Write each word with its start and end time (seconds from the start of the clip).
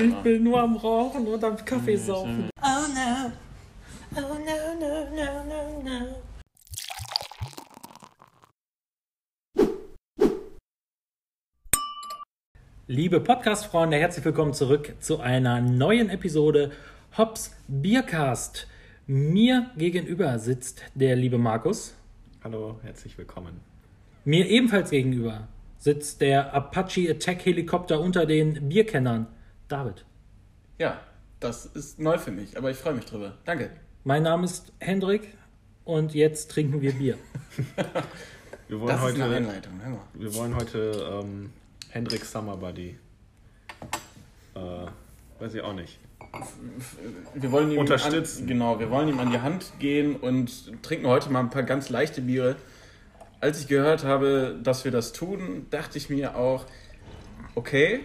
Ich 0.00 0.14
bin 0.18 0.44
nur 0.44 0.60
am 0.60 0.76
Rauchen 0.76 1.26
und 1.26 1.42
am 1.42 1.56
Kaffee 1.64 1.96
saufen. 1.96 2.48
Oh 2.62 2.86
no. 2.94 3.32
Oh 4.14 4.20
no, 4.20 4.54
no, 4.78 5.08
no, 5.10 5.42
no, 5.44 5.82
no. 5.82 6.22
Liebe 12.86 13.18
Podcast-Freunde, 13.18 13.96
herzlich 13.96 14.24
willkommen 14.24 14.54
zurück 14.54 14.94
zu 15.00 15.18
einer 15.18 15.60
neuen 15.60 16.10
Episode 16.10 16.70
Hops 17.16 17.56
Biercast. 17.66 18.68
Mir 19.08 19.72
gegenüber 19.76 20.38
sitzt 20.38 20.80
der 20.94 21.16
liebe 21.16 21.38
Markus. 21.38 21.96
Hallo, 22.44 22.78
herzlich 22.84 23.18
willkommen. 23.18 23.62
Mir 24.24 24.46
ebenfalls 24.46 24.90
gegenüber 24.90 25.48
sitzt 25.78 26.20
der 26.20 26.54
Apache 26.54 27.10
Attack 27.10 27.44
Helikopter 27.46 28.00
unter 28.00 28.26
den 28.26 28.68
Bierkennern, 28.68 29.26
David. 29.68 30.04
Ja, 30.78 31.00
das 31.40 31.66
ist 31.66 31.98
neu 31.98 32.16
für 32.18 32.30
mich, 32.30 32.56
aber 32.56 32.70
ich 32.70 32.78
freue 32.78 32.94
mich 32.94 33.04
drüber. 33.04 33.36
Danke. 33.44 33.70
Mein 34.02 34.22
Name 34.22 34.46
ist 34.46 34.72
Hendrik 34.78 35.36
und 35.84 36.14
jetzt 36.14 36.50
trinken 36.50 36.80
wir 36.80 36.92
Bier. 36.92 37.18
Wir 38.68 38.80
wollen 38.80 38.88
Das 38.88 38.98
ist 38.98 39.02
heute, 39.02 39.24
eine 39.24 39.36
Einleitung. 39.36 39.80
Hör 39.82 39.90
mal. 39.90 40.00
wir 40.12 40.34
wollen 40.34 40.54
heute 40.54 41.20
ähm, 41.22 41.50
Hendrik 41.88 42.22
Summer 42.26 42.54
Buddy. 42.58 42.98
Äh, 44.54 44.60
weiß 45.38 45.54
ich 45.54 45.62
auch 45.62 45.72
nicht. 45.72 45.98
Wir 47.34 47.50
wollen 47.50 47.70
ihm 47.70 47.78
Unterstützen. 47.78 48.42
An, 48.42 48.46
genau, 48.46 48.78
wir 48.78 48.90
wollen 48.90 49.08
ihm 49.08 49.18
an 49.20 49.30
die 49.30 49.40
Hand 49.40 49.72
gehen 49.78 50.16
und 50.16 50.82
trinken 50.82 51.06
heute 51.06 51.30
mal 51.30 51.40
ein 51.40 51.48
paar 51.48 51.62
ganz 51.62 51.88
leichte 51.88 52.20
Biere. 52.20 52.56
Als 53.40 53.62
ich 53.62 53.68
gehört 53.68 54.04
habe, 54.04 54.60
dass 54.62 54.84
wir 54.84 54.92
das 54.92 55.14
tun, 55.14 55.66
dachte 55.70 55.96
ich 55.96 56.10
mir 56.10 56.36
auch, 56.36 56.66
okay, 57.54 58.00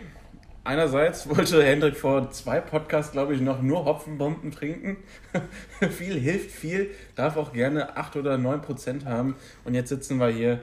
einerseits 0.64 1.28
wollte 1.30 1.64
Hendrik 1.64 1.98
vor 1.98 2.30
zwei 2.32 2.60
Podcasts, 2.60 3.12
glaube 3.12 3.34
ich, 3.36 3.42
noch 3.42 3.62
nur 3.62 3.86
Hopfenbomben 3.86 4.52
trinken. 4.52 4.98
viel 5.90 6.20
hilft 6.20 6.52
viel, 6.52 6.92
darf 7.16 7.38
auch 7.38 7.54
gerne 7.54 7.98
8 7.98 8.16
oder 8.18 8.38
9 8.38 8.62
Prozent 8.62 9.06
haben. 9.06 9.36
Und 9.64 9.74
jetzt 9.74 9.90
sitzen 9.90 10.20
wir 10.20 10.30
hier. 10.30 10.62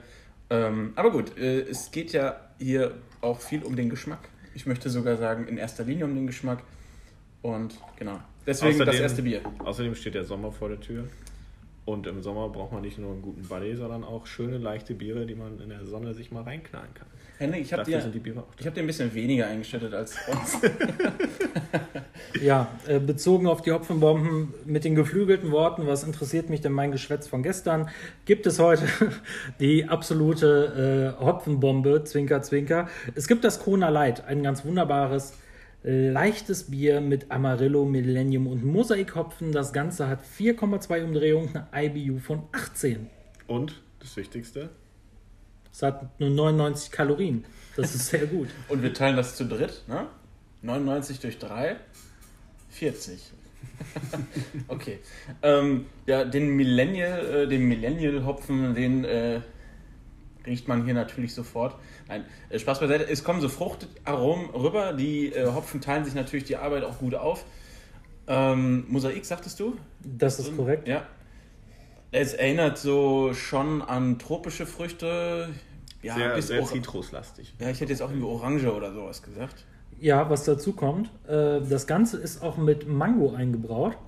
Ähm, 0.51 0.93
aber 0.97 1.11
gut, 1.11 1.37
äh, 1.39 1.61
es 1.61 1.91
geht 1.91 2.13
ja 2.13 2.41
hier 2.59 2.93
auch 3.21 3.41
viel 3.41 3.63
um 3.63 3.77
den 3.77 3.89
Geschmack. 3.89 4.29
Ich 4.55 4.67
möchte 4.67 4.91
sogar 4.91 5.17
sagen, 5.17 5.47
in 5.47 5.59
erster 5.59 5.85
Linie 5.85 6.05
um 6.07 6.15
den 6.15 6.27
Geschmack. 6.27 6.63
Und 7.43 7.79
genau, 7.97 8.19
deswegen 8.47 8.79
das 8.79 8.89
Außerdem- 8.89 9.01
erste 9.01 9.23
Bier. 9.23 9.41
Außerdem 9.61 9.95
steht 9.95 10.15
der 10.15 10.25
Sommer 10.25 10.51
vor 10.53 10.69
der 10.69 10.81
Tür. 10.81 11.05
Und 11.87 12.07
im 12.07 12.23
Sommer 12.23 12.49
braucht 12.49 12.73
man 12.73 12.83
nicht 12.83 12.99
nur 12.99 13.13
einen 13.13 13.23
guten 13.23 13.43
Buddy, 13.49 13.75
sondern 13.75 14.05
auch 14.05 14.27
schöne, 14.27 14.59
leichte 14.59 14.95
Biere, 14.95 15.27
die 15.27 15.35
man 15.35 15.59
in 15.61 15.71
der 15.71 15.87
Sonne 15.87 16.15
sich 16.15 16.31
mal 16.31 16.43
reinknallen 16.43 16.93
kann. 16.95 17.07
Henrik, 17.41 17.63
ich 17.63 17.73
habe 17.73 17.85
dir, 17.85 17.99
ich 18.59 18.67
hab 18.67 18.75
dir 18.75 18.81
ein 18.83 18.87
bisschen 18.87 19.15
weniger 19.15 19.47
eingeschüttet 19.47 19.95
als 19.95 20.15
uns. 20.29 20.59
Ja, 22.41 22.69
äh, 22.87 23.01
bezogen 23.01 23.47
auf 23.47 23.61
die 23.61 23.73
Hopfenbomben 23.73 24.55
mit 24.65 24.85
den 24.85 24.95
geflügelten 24.95 25.51
Worten, 25.51 25.87
was 25.87 26.05
interessiert 26.05 26.49
mich 26.49 26.61
denn 26.61 26.73
mein 26.73 26.93
Geschwätz 26.93 27.27
von 27.27 27.43
gestern, 27.43 27.89
gibt 28.25 28.47
es 28.47 28.59
heute 28.59 28.87
die 29.61 29.87
absolute 29.89 31.17
äh, 31.19 31.23
Hopfenbombe, 31.23 32.05
Zwinker, 32.05 32.41
Zwinker. 32.43 32.89
Es 33.15 33.27
gibt 33.27 33.45
das 33.45 33.59
Kona 33.61 33.89
Light, 33.89 34.27
ein 34.27 34.43
ganz 34.43 34.65
wunderbares, 34.65 35.35
äh, 35.85 36.11
leichtes 36.11 36.71
Bier 36.71 37.01
mit 37.01 37.31
Amarillo, 37.31 37.85
Millennium 37.85 38.47
und 38.47 38.65
Mosaikhopfen. 38.65 39.53
Das 39.53 39.73
Ganze 39.73 40.09
hat 40.09 40.21
4,2 40.23 41.05
Umdrehungen, 41.05 41.63
eine 41.73 41.95
IBU 41.95 42.19
von 42.19 42.43
18. 42.53 43.09
Und 43.49 43.83
das 43.99 44.17
Wichtigste, 44.17 44.71
Es 45.73 45.83
hat 45.83 46.19
nur 46.21 46.31
99 46.31 46.91
Kalorien. 46.91 47.45
Das 47.77 47.95
ist 47.95 48.09
sehr 48.09 48.27
gut. 48.27 48.49
Und 48.69 48.83
wir 48.83 48.93
teilen 48.93 49.17
das 49.17 49.37
zu 49.37 49.45
dritt, 49.47 49.83
ne? 49.87 50.07
99 50.63 51.21
durch 51.21 51.39
3, 51.39 51.77
40. 52.71 53.33
okay. 54.69 54.99
Ähm, 55.43 55.87
ja, 56.07 56.25
den 56.25 56.51
Millennial, 56.51 57.45
äh, 57.45 57.47
den 57.47 57.63
Millennial-Hopfen, 57.63 58.75
den 58.75 59.05
äh, 59.05 59.41
riecht 60.47 60.69
man 60.69 60.85
hier 60.85 60.95
natürlich 60.95 61.35
sofort. 61.35 61.77
Nein, 62.09 62.25
äh, 62.49 62.59
Spaß 62.59 62.81
beiseite. 62.81 63.09
Es 63.09 63.25
kommen 63.25 63.41
so 63.41 63.49
Fruchtaromen 63.49 64.51
rüber. 64.51 64.93
Die 64.93 65.33
äh, 65.33 65.47
Hopfen 65.47 65.81
teilen 65.81 66.05
sich 66.05 66.15
natürlich 66.15 66.45
die 66.45 66.57
Arbeit 66.57 66.85
auch 66.85 66.99
gut 66.99 67.15
auf. 67.15 67.45
Ähm, 68.27 68.85
Mosaik, 68.89 69.25
sagtest 69.25 69.59
du? 69.61 69.77
Das 70.03 70.39
ist 70.39 70.55
korrekt. 70.57 70.87
Ja. 70.87 71.07
Es 72.13 72.35
erinnert 72.35 72.79
so 72.79 73.35
schon 73.35 73.83
an 73.83 74.19
tropische 74.19 74.67
Früchte. 74.67 75.49
Ja, 76.03 76.15
sehr, 76.15 76.35
bis 76.35 76.47
sehr 76.49 76.65
zitruslastig. 76.65 77.55
ja, 77.61 77.69
ich 77.69 77.81
hätte 77.81 77.93
jetzt 77.93 78.01
auch 78.03 78.09
irgendwie 78.09 78.27
Orange 78.27 78.73
oder 78.75 78.93
sowas 78.93 79.23
gesagt. 79.23 79.67
Ja, 80.01 80.31
was 80.31 80.45
dazu 80.45 80.73
kommt, 80.73 81.11
äh, 81.29 81.61
das 81.61 81.87
Ganze 81.87 82.17
ist 82.17 82.43
auch 82.43 82.57
mit 82.57 82.89
Mango 82.89 83.33
eingebraut. 83.35 83.99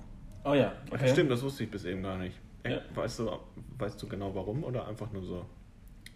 Oh 0.43 0.53
ja, 0.55 0.73
Okay. 0.91 1.07
Stimmt, 1.09 1.29
das 1.31 1.43
wusste 1.43 1.63
ich 1.63 1.71
bis 1.71 1.85
eben 1.85 2.01
gar 2.01 2.17
nicht. 2.17 2.35
Ja. 2.65 2.79
Weißt, 2.95 3.19
du, 3.19 3.29
weißt 3.77 4.01
du 4.01 4.07
genau 4.07 4.33
warum 4.33 4.63
oder 4.63 4.87
einfach 4.87 5.11
nur 5.11 5.23
so? 5.23 5.45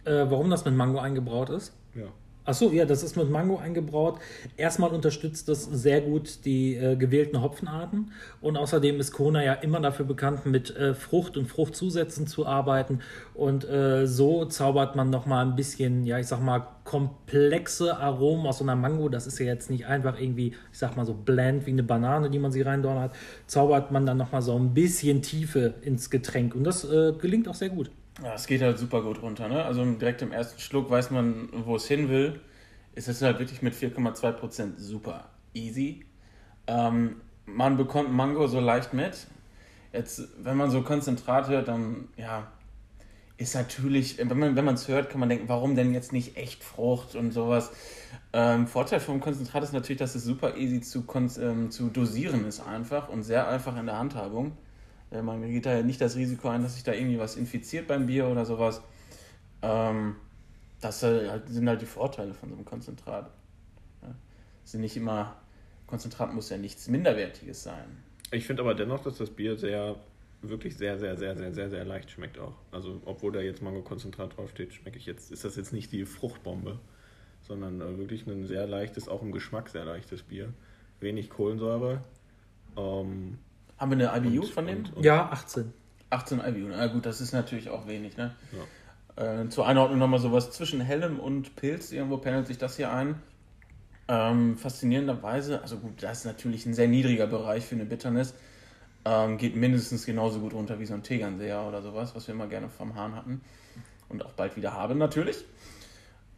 Äh, 0.04 0.26
warum 0.30 0.50
das 0.50 0.66
mit 0.66 0.74
Mango 0.74 1.00
eingebraut 1.00 1.50
ist? 1.50 1.76
Ja. 1.94 2.08
Achso, 2.48 2.72
ja, 2.72 2.86
das 2.86 3.04
ist 3.04 3.18
mit 3.18 3.30
Mango 3.30 3.58
eingebraut. 3.58 4.20
Erstmal 4.56 4.92
unterstützt 4.92 5.50
das 5.50 5.66
sehr 5.66 6.00
gut 6.00 6.46
die 6.46 6.78
äh, 6.78 6.96
gewählten 6.96 7.42
Hopfenarten. 7.42 8.14
Und 8.40 8.56
außerdem 8.56 9.02
ist 9.02 9.12
Kona 9.12 9.44
ja 9.44 9.52
immer 9.52 9.82
dafür 9.82 10.06
bekannt, 10.06 10.46
mit 10.46 10.74
äh, 10.78 10.94
Frucht 10.94 11.36
und 11.36 11.48
Fruchtzusätzen 11.48 12.26
zu 12.26 12.46
arbeiten. 12.46 13.02
Und 13.34 13.68
äh, 13.68 14.08
so 14.08 14.46
zaubert 14.46 14.96
man 14.96 15.10
nochmal 15.10 15.46
ein 15.46 15.58
bisschen, 15.58 16.06
ja, 16.06 16.20
ich 16.20 16.28
sag 16.28 16.40
mal, 16.42 16.66
komplexe 16.86 17.98
Aromen 17.98 18.48
aus 18.48 18.60
so 18.60 18.64
einer 18.64 18.78
Mango. 18.78 19.10
Das 19.10 19.28
ist 19.28 19.40
ja 19.40 19.46
jetzt 19.46 19.70
nicht 19.70 19.86
einfach 19.86 20.18
irgendwie, 20.18 20.54
ich 20.72 20.78
sag 20.78 20.96
mal, 20.96 21.06
so 21.06 21.16
bland 21.16 21.66
wie 21.66 21.72
eine 21.72 21.84
Banane, 21.84 22.30
die 22.30 22.40
man 22.40 22.54
sie 22.54 22.62
reindonnert. 22.62 23.14
Zaubert 23.48 23.92
man 23.92 24.06
dann 24.06 24.16
nochmal 24.16 24.42
so 24.42 24.56
ein 24.58 24.74
bisschen 24.74 25.22
Tiefe 25.22 25.74
ins 25.82 26.10
Getränk. 26.10 26.56
Und 26.56 26.64
das 26.64 26.86
äh, 26.86 27.12
gelingt 27.20 27.50
auch 27.50 27.56
sehr 27.56 27.70
gut. 27.70 27.92
Ja, 28.24 28.34
es 28.34 28.48
geht 28.48 28.62
halt 28.62 28.80
super 28.80 29.04
gut 29.04 29.22
runter. 29.22 29.48
Ne? 29.48 29.64
Also 29.64 29.86
direkt 29.86 30.22
im 30.22 30.32
ersten 30.32 30.60
Schluck 30.60 30.90
weiß 30.90 31.12
man, 31.12 31.50
wo 31.66 31.76
es 31.76 31.88
hin 31.88 32.10
will. 32.10 32.42
Es 32.96 33.08
ist 33.08 33.22
halt 33.22 33.40
wirklich 33.40 33.62
mit 33.62 33.76
4,2% 33.76 34.78
super 34.78 35.30
easy. 35.54 36.06
Ähm, 36.66 37.22
man 37.46 37.78
bekommt 37.78 38.12
Mango 38.12 38.48
so 38.48 38.60
leicht 38.60 38.94
mit. 38.94 39.28
Jetzt, 39.94 40.28
wenn 40.44 40.58
man 40.58 40.72
so 40.72 40.82
Konzentrat 40.82 41.48
hört, 41.48 41.68
dann 41.68 42.08
ja, 42.18 42.48
ist 43.38 43.54
natürlich, 43.54 44.18
wenn 44.18 44.66
man 44.66 44.76
es 44.76 44.88
hört, 44.88 45.10
kann 45.12 45.20
man 45.20 45.30
denken, 45.30 45.48
warum 45.48 45.76
denn 45.76 45.94
jetzt 45.94 46.12
nicht 46.12 46.38
echt 46.38 46.64
Frucht 46.64 47.16
und 47.16 47.32
sowas. 47.32 47.72
Ähm, 48.34 48.68
Vorteil 48.68 49.00
vom 49.00 49.22
Konzentrat 49.22 49.64
ist 49.64 49.74
natürlich, 49.74 50.00
dass 50.00 50.16
es 50.16 50.24
super 50.24 50.58
easy 50.58 50.82
zu, 50.82 51.06
ähm, 51.40 51.70
zu 51.70 51.90
dosieren 51.90 52.46
ist 52.46 52.60
einfach 52.60 53.10
und 53.10 53.22
sehr 53.24 53.48
einfach 53.48 53.78
in 53.78 53.86
der 53.86 54.00
Handhabung. 54.00 54.58
Äh, 55.12 55.22
Man 55.22 55.42
geht 55.42 55.66
da 55.66 55.76
ja 55.78 55.84
nicht 55.84 56.02
das 56.02 56.16
Risiko 56.16 56.50
ein, 56.50 56.64
dass 56.64 56.76
sich 56.76 56.84
da 56.84 56.94
irgendwie 56.94 57.20
was 57.20 57.36
infiziert 57.36 57.88
beim 57.88 58.06
Bier 58.08 58.28
oder 58.28 58.46
sowas. 58.46 58.82
Ähm, 59.62 60.16
das 60.82 61.04
äh, 61.04 61.30
halt- 61.30 61.50
sind 61.50 61.68
halt 61.68 61.82
die 61.82 61.86
Vorteile 61.86 62.34
von 62.34 62.50
so 62.50 62.56
einem 62.56 62.66
Konzentrat. 62.66 63.32
Sind 64.64 64.82
nicht 64.82 64.98
immer, 64.98 65.38
Konzentrat 65.88 66.34
muss 66.34 66.50
ja 66.50 66.58
nichts 66.58 66.90
Minderwertiges 66.90 67.64
sein. 67.64 68.04
Ich 68.32 68.46
finde 68.46 68.64
aber 68.64 68.76
dennoch, 68.76 69.00
dass 69.02 69.18
das 69.18 69.30
Bier 69.30 69.56
sehr, 69.56 69.96
wirklich 70.42 70.76
sehr, 70.76 71.00
sehr, 71.00 71.16
sehr, 71.16 71.38
sehr, 71.38 71.54
sehr, 71.54 71.70
sehr 71.70 71.86
leicht 71.86 72.12
schmeckt 72.12 72.38
auch. 72.38 72.56
Also, 72.74 73.02
obwohl 73.06 73.32
da 73.32 73.40
jetzt 73.40 73.62
Mango-Konzentrat 73.62 74.36
draufsteht, 74.36 74.74
schmecke 74.74 74.98
ich 74.98 75.06
jetzt, 75.06 75.32
ist 75.32 75.46
das 75.46 75.56
jetzt 75.56 75.72
nicht 75.72 75.94
die 75.94 76.04
Fruchtbombe, 76.04 76.80
sondern 77.44 77.80
äh, 77.80 77.98
wirklich 77.98 78.28
ein 78.28 78.46
sehr 78.46 78.68
leichtes, 78.68 79.08
auch 79.08 79.22
im 79.22 79.32
Geschmack 79.32 79.70
sehr 79.70 79.86
leichtes 79.86 80.24
Bier. 80.24 80.54
Wenig 81.00 81.30
Kohlensäure. 81.30 82.02
Ähm, 82.76 83.38
Haben 83.78 83.98
wir 84.00 84.12
eine 84.12 84.28
IBU 84.28 84.42
und- 84.44 84.50
von 84.52 84.66
dem? 84.68 84.78
und- 84.78 84.98
und- 84.98 85.04
Ja, 85.06 85.30
18. 85.32 85.74
18 86.10 86.40
IBU. 86.40 86.68
Na 86.70 86.88
gut, 86.88 87.06
das 87.06 87.22
ist 87.22 87.34
natürlich 87.34 87.70
auch 87.70 87.88
wenig. 87.88 88.18
Ne? 88.18 88.34
Ja. 89.18 89.42
Äh, 89.42 89.50
zur 89.50 89.68
Einordnung 89.68 90.00
nochmal 90.00 90.20
sowas 90.20 90.52
zwischen 90.52 90.80
Hellem 90.82 91.20
und 91.20 91.56
Pilz. 91.56 91.92
Irgendwo 91.92 92.18
pendelt 92.18 92.48
sich 92.48 92.58
das 92.58 92.78
hier 92.78 92.92
ein. 92.92 93.16
Ähm, 94.08 94.58
faszinierenderweise, 94.58 95.62
also 95.62 95.78
gut, 95.80 96.02
das 96.02 96.20
ist 96.20 96.26
natürlich 96.26 96.66
ein 96.66 96.74
sehr 96.74 96.88
niedriger 96.88 97.28
Bereich 97.28 97.66
für 97.66 97.76
eine 97.76 97.84
Bitternis. 97.86 98.34
Ähm, 99.04 99.38
geht 99.38 99.56
mindestens 99.56 100.06
genauso 100.06 100.40
gut 100.40 100.54
runter 100.54 100.80
wie 100.80 100.86
so 100.86 100.94
ein 100.94 101.04
Tegernseher 101.04 101.62
oder 101.68 101.82
sowas, 101.82 102.16
was 102.16 102.28
wir 102.28 102.36
immer 102.36 102.48
gerne 102.48 102.70
vom 102.70 102.96
Hahn 102.96 103.16
hatten. 103.16 103.42
Und 104.10 104.26
auch 104.26 104.32
bald 104.32 104.56
wieder 104.56 104.74
haben, 104.74 104.98
natürlich. 104.98 105.44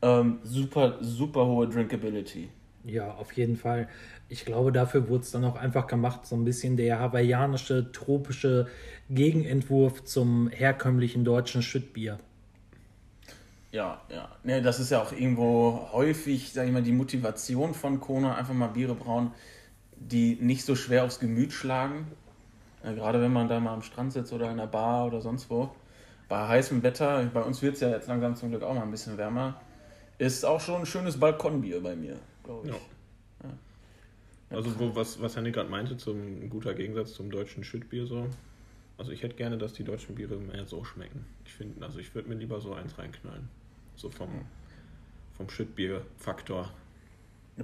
Ähm, 0.02 0.40
super, 0.44 0.98
super 1.02 1.46
hohe 1.46 1.68
Drinkability. 1.68 2.50
Ja, 2.86 3.14
auf 3.14 3.34
jeden 3.34 3.58
Fall. 3.58 3.88
Ich 4.30 4.46
glaube, 4.46 4.72
dafür 4.72 5.10
wurde 5.10 5.24
es 5.24 5.32
dann 5.32 5.44
auch 5.44 5.56
einfach 5.56 5.88
gemacht, 5.88 6.26
so 6.26 6.36
ein 6.36 6.46
bisschen 6.46 6.78
der 6.78 7.00
hawaiianische, 7.00 7.92
tropische 7.92 8.68
Gegenentwurf 9.10 10.06
zum 10.06 10.50
herkömmlichen 10.50 11.26
deutschen 11.26 11.62
Schüttbier. 11.62 12.20
Ja, 13.72 14.02
ja. 14.10 14.30
Ne, 14.44 14.62
das 14.62 14.80
ist 14.80 14.90
ja 14.90 15.02
auch 15.02 15.12
irgendwo 15.12 15.90
häufig, 15.92 16.54
sag 16.54 16.66
ich 16.66 16.72
mal, 16.72 16.82
die 16.82 16.92
Motivation 16.92 17.74
von 17.74 18.00
Kona, 18.00 18.36
einfach 18.36 18.54
mal 18.54 18.68
Biere 18.68 18.96
brauen, 18.96 19.32
die 19.96 20.38
nicht 20.42 20.66
so 20.66 20.76
schwer 20.76 21.04
aufs 21.04 21.20
Gemüt 21.20 21.54
schlagen. 21.54 22.08
Ja, 22.84 22.94
gerade 22.94 23.22
wenn 23.22 23.34
man 23.34 23.48
da 23.48 23.60
mal 23.60 23.74
am 23.74 23.82
Strand 23.82 24.14
sitzt 24.14 24.34
oder 24.34 24.50
in 24.50 24.58
der 24.58 24.68
Bar 24.68 25.06
oder 25.08 25.22
sonst 25.22 25.50
wo. 25.50 25.70
Bei 26.30 26.48
heißem 26.48 26.82
Wetter, 26.84 27.30
bei 27.34 27.42
uns 27.42 27.62
wird 27.62 27.76
es 27.76 27.82
ja 27.82 27.90
jetzt 27.90 28.08
langsam 28.08 28.36
zum 28.36 28.50
Glück 28.50 28.64
auch 28.64 28.74
mal 28.74 28.84
ein 28.84 28.92
bisschen 28.92 29.18
wärmer, 29.18 29.60
ist 30.18 30.46
auch 30.46 30.60
schon 30.60 30.82
ein 30.82 30.86
schönes 30.86 31.20
Balkonbier 31.20 31.82
bei 31.82 31.96
mir, 31.96 32.18
glaube 32.50 32.68
ich. 32.68 32.74
Ja. 32.74 32.78
Also 34.52 34.80
wo, 34.80 34.96
was, 34.96 35.22
was 35.22 35.36
Henning 35.36 35.54
gerade 35.54 35.70
meinte, 35.70 35.98
zum 35.98 36.50
guter 36.50 36.74
Gegensatz 36.74 37.14
zum 37.14 37.30
deutschen 37.30 37.64
Schüttbier 37.64 38.06
so. 38.08 38.28
Also 38.98 39.12
ich 39.12 39.24
hätte 39.24 39.36
gerne, 39.36 39.58
dass 39.58 39.74
die 39.74 39.84
deutschen 39.84 40.16
Biere 40.16 40.36
mehr 40.36 40.66
so 40.66 40.84
schmecken. 40.84 41.26
Ich 41.46 41.54
finde, 41.54 41.86
also 41.86 42.00
ich 42.00 42.14
würde 42.16 42.30
mir 42.30 42.36
lieber 42.36 42.60
so 42.60 42.74
eins 42.74 42.98
reinknallen. 42.98 43.48
So 43.96 44.10
vom, 44.10 44.30
vom 45.38 45.50
Schüttbier-Faktor. 45.50 46.70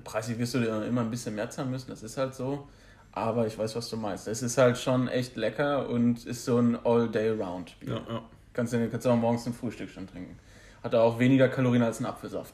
Preislich 0.03 0.37
wirst 0.37 0.53
du 0.53 0.59
dir 0.59 0.85
immer 0.85 1.01
ein 1.01 1.09
bisschen 1.09 1.35
mehr 1.35 1.49
zahlen 1.49 1.71
müssen, 1.71 1.89
das 1.89 2.03
ist 2.03 2.17
halt 2.17 2.35
so. 2.35 2.67
Aber 3.11 3.47
ich 3.47 3.57
weiß, 3.57 3.75
was 3.75 3.89
du 3.89 3.97
meinst. 3.97 4.27
Es 4.27 4.41
ist 4.41 4.57
halt 4.57 4.77
schon 4.77 5.07
echt 5.07 5.37
lecker 5.37 5.89
und 5.89 6.25
ist 6.25 6.45
so 6.45 6.57
ein 6.57 6.77
All-Day-Round-Bier. 6.85 7.89
Ja, 7.89 8.13
ja. 8.13 8.23
Kannst 8.53 8.73
du 8.73 8.89
kannst 8.89 9.05
du 9.05 9.09
auch 9.09 9.15
morgens 9.15 9.45
zum 9.45 9.53
Frühstück 9.53 9.89
schon 9.89 10.07
trinken. 10.07 10.37
Hat 10.83 10.93
auch 10.95 11.17
weniger 11.17 11.49
Kalorien 11.49 11.81
als 11.81 11.99
ein 11.99 12.05
Apfelsaft. 12.05 12.53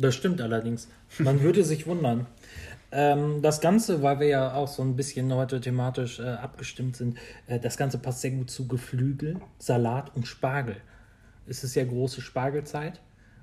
Das 0.00 0.14
stimmt 0.14 0.40
allerdings. 0.40 0.88
Man 1.18 1.42
würde 1.42 1.62
sich 1.62 1.86
wundern. 1.86 2.26
Ähm, 2.90 3.42
das 3.42 3.60
Ganze, 3.60 4.02
weil 4.02 4.18
wir 4.18 4.26
ja 4.26 4.54
auch 4.54 4.66
so 4.66 4.82
ein 4.82 4.96
bisschen 4.96 5.32
heute 5.32 5.60
thematisch 5.60 6.18
äh, 6.18 6.24
abgestimmt 6.24 6.96
sind, 6.96 7.18
äh, 7.46 7.60
das 7.60 7.76
Ganze 7.76 7.98
passt 7.98 8.22
sehr 8.22 8.32
gut 8.32 8.50
zu 8.50 8.66
Geflügel, 8.66 9.36
Salat 9.58 10.16
und 10.16 10.26
Spargel. 10.26 10.76
Es 11.46 11.62
ist 11.62 11.74
ja 11.74 11.84
große 11.84 12.20
Spargelzeit 12.20 13.00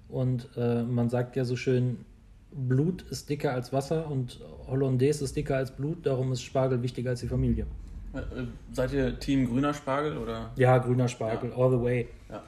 und 0.10 0.50
äh, 0.58 0.84
man 0.84 1.10
sagt 1.10 1.36
ja 1.36 1.46
so 1.46 1.56
schön, 1.56 2.06
Blut 2.52 3.04
ist 3.04 3.30
dicker 3.30 3.54
als 3.54 3.72
Wasser 3.72 4.10
und 4.10 4.40
Hollandaise 4.68 5.24
ist 5.24 5.36
dicker 5.36 5.58
als 5.58 5.72
Blut, 5.72 6.06
darum 6.06 6.32
ist 6.32 6.42
Spargel 6.42 6.82
wichtiger 6.82 7.12
als 7.12 7.22
die 7.22 7.28
Familie. 7.28 7.68
Äh, 8.14 8.20
äh, 8.20 8.48
Seid 8.74 8.92
ihr 8.94 9.20
Team 9.20 9.48
grüner 9.48 9.74
Spargel 9.74 10.18
oder? 10.18 10.52
Ja, 10.56 10.78
grüner 10.80 11.08
Spargel, 11.08 11.54
all 11.54 11.70
the 11.70 11.82
way. 11.82 12.08
Ja, 12.30 12.44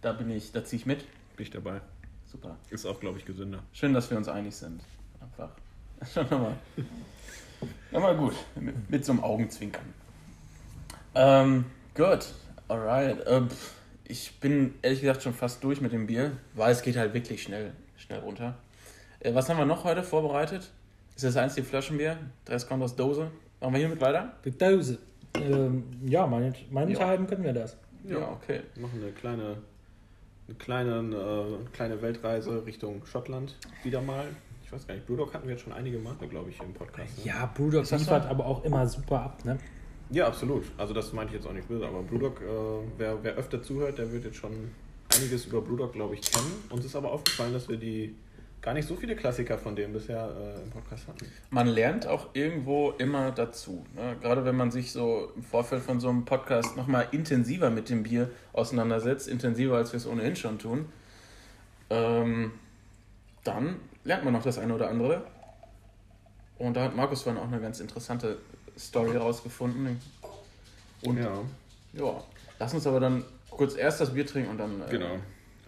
da 0.00 0.12
bin 0.12 0.30
ich, 0.30 0.52
da 0.52 0.64
ziehe 0.64 0.80
ich 0.80 0.86
mit. 0.86 1.00
Bin 1.36 1.44
ich 1.44 1.50
dabei. 1.50 1.80
Super. 2.30 2.56
Ist 2.70 2.86
auch, 2.86 3.00
glaube 3.00 3.18
ich, 3.18 3.24
gesünder. 3.24 3.62
Schön, 3.72 3.94
dass 3.94 4.10
wir 4.10 4.16
uns 4.18 4.28
einig 4.28 4.54
sind. 4.54 4.82
Einfach. 5.20 5.50
Schon 6.12 6.24
nochmal. 6.28 6.54
Nochmal 7.90 8.16
gut. 8.16 8.34
Mit, 8.54 8.90
mit 8.90 9.04
so 9.04 9.12
einem 9.12 9.24
Augenzwinkern. 9.24 9.84
Ähm, 11.14 11.64
gut. 11.94 12.26
Alright. 12.68 13.26
Pff, 13.26 13.72
ich 14.04 14.38
bin 14.40 14.74
ehrlich 14.82 15.00
gesagt 15.00 15.22
schon 15.22 15.34
fast 15.34 15.62
durch 15.64 15.80
mit 15.80 15.92
dem 15.92 16.06
Bier, 16.06 16.32
weil 16.54 16.72
es 16.72 16.82
geht 16.82 16.96
halt 16.96 17.14
wirklich 17.14 17.42
schnell, 17.42 17.72
schnell 17.96 18.20
runter. 18.20 18.56
Äh, 19.20 19.34
was 19.34 19.48
haben 19.48 19.58
wir 19.58 19.64
noch 19.66 19.84
heute 19.84 20.02
vorbereitet? 20.02 20.70
Ist 21.16 21.24
das 21.24 21.36
eins 21.36 21.54
die 21.54 21.62
Flaschenbier? 21.62 22.18
Dress 22.44 22.66
kommt 22.66 22.82
aus 22.82 22.94
Dose. 22.94 23.30
Machen 23.60 23.72
wir 23.72 23.80
hiermit 23.80 24.00
weiter? 24.00 24.32
Die 24.44 24.50
Dose. 24.56 24.98
Ähm, 25.34 25.84
ja, 26.06 26.26
meine, 26.26 26.54
meine 26.70 26.92
Ja. 26.92 26.98
Teilben 26.98 27.26
können 27.26 27.42
wir 27.42 27.52
das. 27.52 27.76
Ja, 28.04 28.30
okay. 28.30 28.60
Wir 28.74 28.82
machen 28.86 29.02
eine 29.02 29.12
kleine, 29.12 29.56
eine 30.48 30.56
kleine, 30.56 31.16
äh, 31.16 31.76
kleine 31.76 32.00
Weltreise 32.00 32.64
Richtung 32.64 33.04
Schottland 33.04 33.56
wieder 33.82 34.00
mal. 34.00 34.24
Ich 34.64 34.72
weiß 34.72 34.86
gar 34.86 34.94
nicht, 34.94 35.06
Brewdog 35.06 35.32
hatten 35.32 35.46
wir 35.46 35.54
jetzt 35.54 35.64
schon 35.64 35.72
einige 35.72 35.98
Male, 35.98 36.28
glaube 36.28 36.50
ich, 36.50 36.60
im 36.60 36.74
Podcast. 36.74 37.18
Ne? 37.18 37.24
Ja, 37.24 37.50
Brewdog 37.54 37.90
liefert 37.90 38.26
aber 38.26 38.46
auch 38.46 38.64
immer 38.64 38.86
super 38.86 39.22
ab, 39.22 39.44
ne? 39.44 39.58
Ja, 40.10 40.26
absolut. 40.26 40.64
Also 40.78 40.94
das 40.94 41.12
meine 41.12 41.28
ich 41.28 41.34
jetzt 41.34 41.46
auch 41.46 41.52
nicht 41.52 41.68
böse, 41.68 41.86
aber 41.86 42.02
Brewdog, 42.02 42.40
äh, 42.40 42.44
wer, 42.96 43.22
wer 43.22 43.34
öfter 43.34 43.62
zuhört, 43.62 43.98
der 43.98 44.10
wird 44.10 44.24
jetzt 44.24 44.36
schon 44.36 44.52
einiges 45.14 45.46
über 45.46 45.60
Brewdog, 45.60 45.92
glaube 45.92 46.14
ich, 46.14 46.22
kennen. 46.22 46.52
Uns 46.70 46.84
ist 46.84 46.96
aber 46.96 47.12
aufgefallen, 47.12 47.52
dass 47.52 47.68
wir 47.68 47.76
die 47.76 48.14
gar 48.60 48.74
nicht 48.74 48.88
so 48.88 48.96
viele 48.96 49.14
Klassiker 49.16 49.58
von 49.58 49.76
dem 49.76 49.92
bisher 49.92 50.28
äh, 50.36 50.62
im 50.62 50.70
Podcast 50.70 51.06
hatten. 51.08 51.26
Man 51.50 51.66
lernt 51.68 52.06
auch 52.06 52.30
irgendwo 52.34 52.90
immer 52.92 53.30
dazu. 53.30 53.84
Ne? 53.94 54.16
Gerade 54.20 54.44
wenn 54.44 54.56
man 54.56 54.70
sich 54.70 54.92
so 54.92 55.32
im 55.36 55.42
Vorfeld 55.42 55.82
von 55.82 56.00
so 56.00 56.08
einem 56.08 56.24
Podcast 56.24 56.76
nochmal 56.76 57.08
intensiver 57.12 57.70
mit 57.70 57.88
dem 57.88 58.02
Bier 58.02 58.30
auseinandersetzt, 58.52 59.28
intensiver 59.28 59.76
als 59.76 59.92
wir 59.92 59.98
es 59.98 60.06
ohnehin 60.06 60.36
schon 60.36 60.58
tun, 60.58 60.86
ähm, 61.90 62.52
dann 63.44 63.76
lernt 64.04 64.24
man 64.24 64.32
noch 64.32 64.42
das 64.42 64.58
eine 64.58 64.74
oder 64.74 64.90
andere. 64.90 65.22
Und 66.58 66.76
da 66.76 66.84
hat 66.84 66.96
Markus 66.96 67.22
vorhin 67.22 67.40
auch 67.40 67.46
eine 67.46 67.60
ganz 67.60 67.78
interessante 67.80 68.38
Story 68.76 69.12
herausgefunden. 69.12 70.00
Und 71.02 71.18
ja. 71.18 71.38
Ja, 71.92 72.22
lass 72.58 72.74
uns 72.74 72.86
aber 72.86 73.00
dann 73.00 73.24
kurz 73.50 73.76
erst 73.76 74.00
das 74.00 74.12
Bier 74.12 74.26
trinken 74.26 74.50
und 74.50 74.58
dann. 74.58 74.82
äh, 74.82 74.90
genau. 74.90 75.16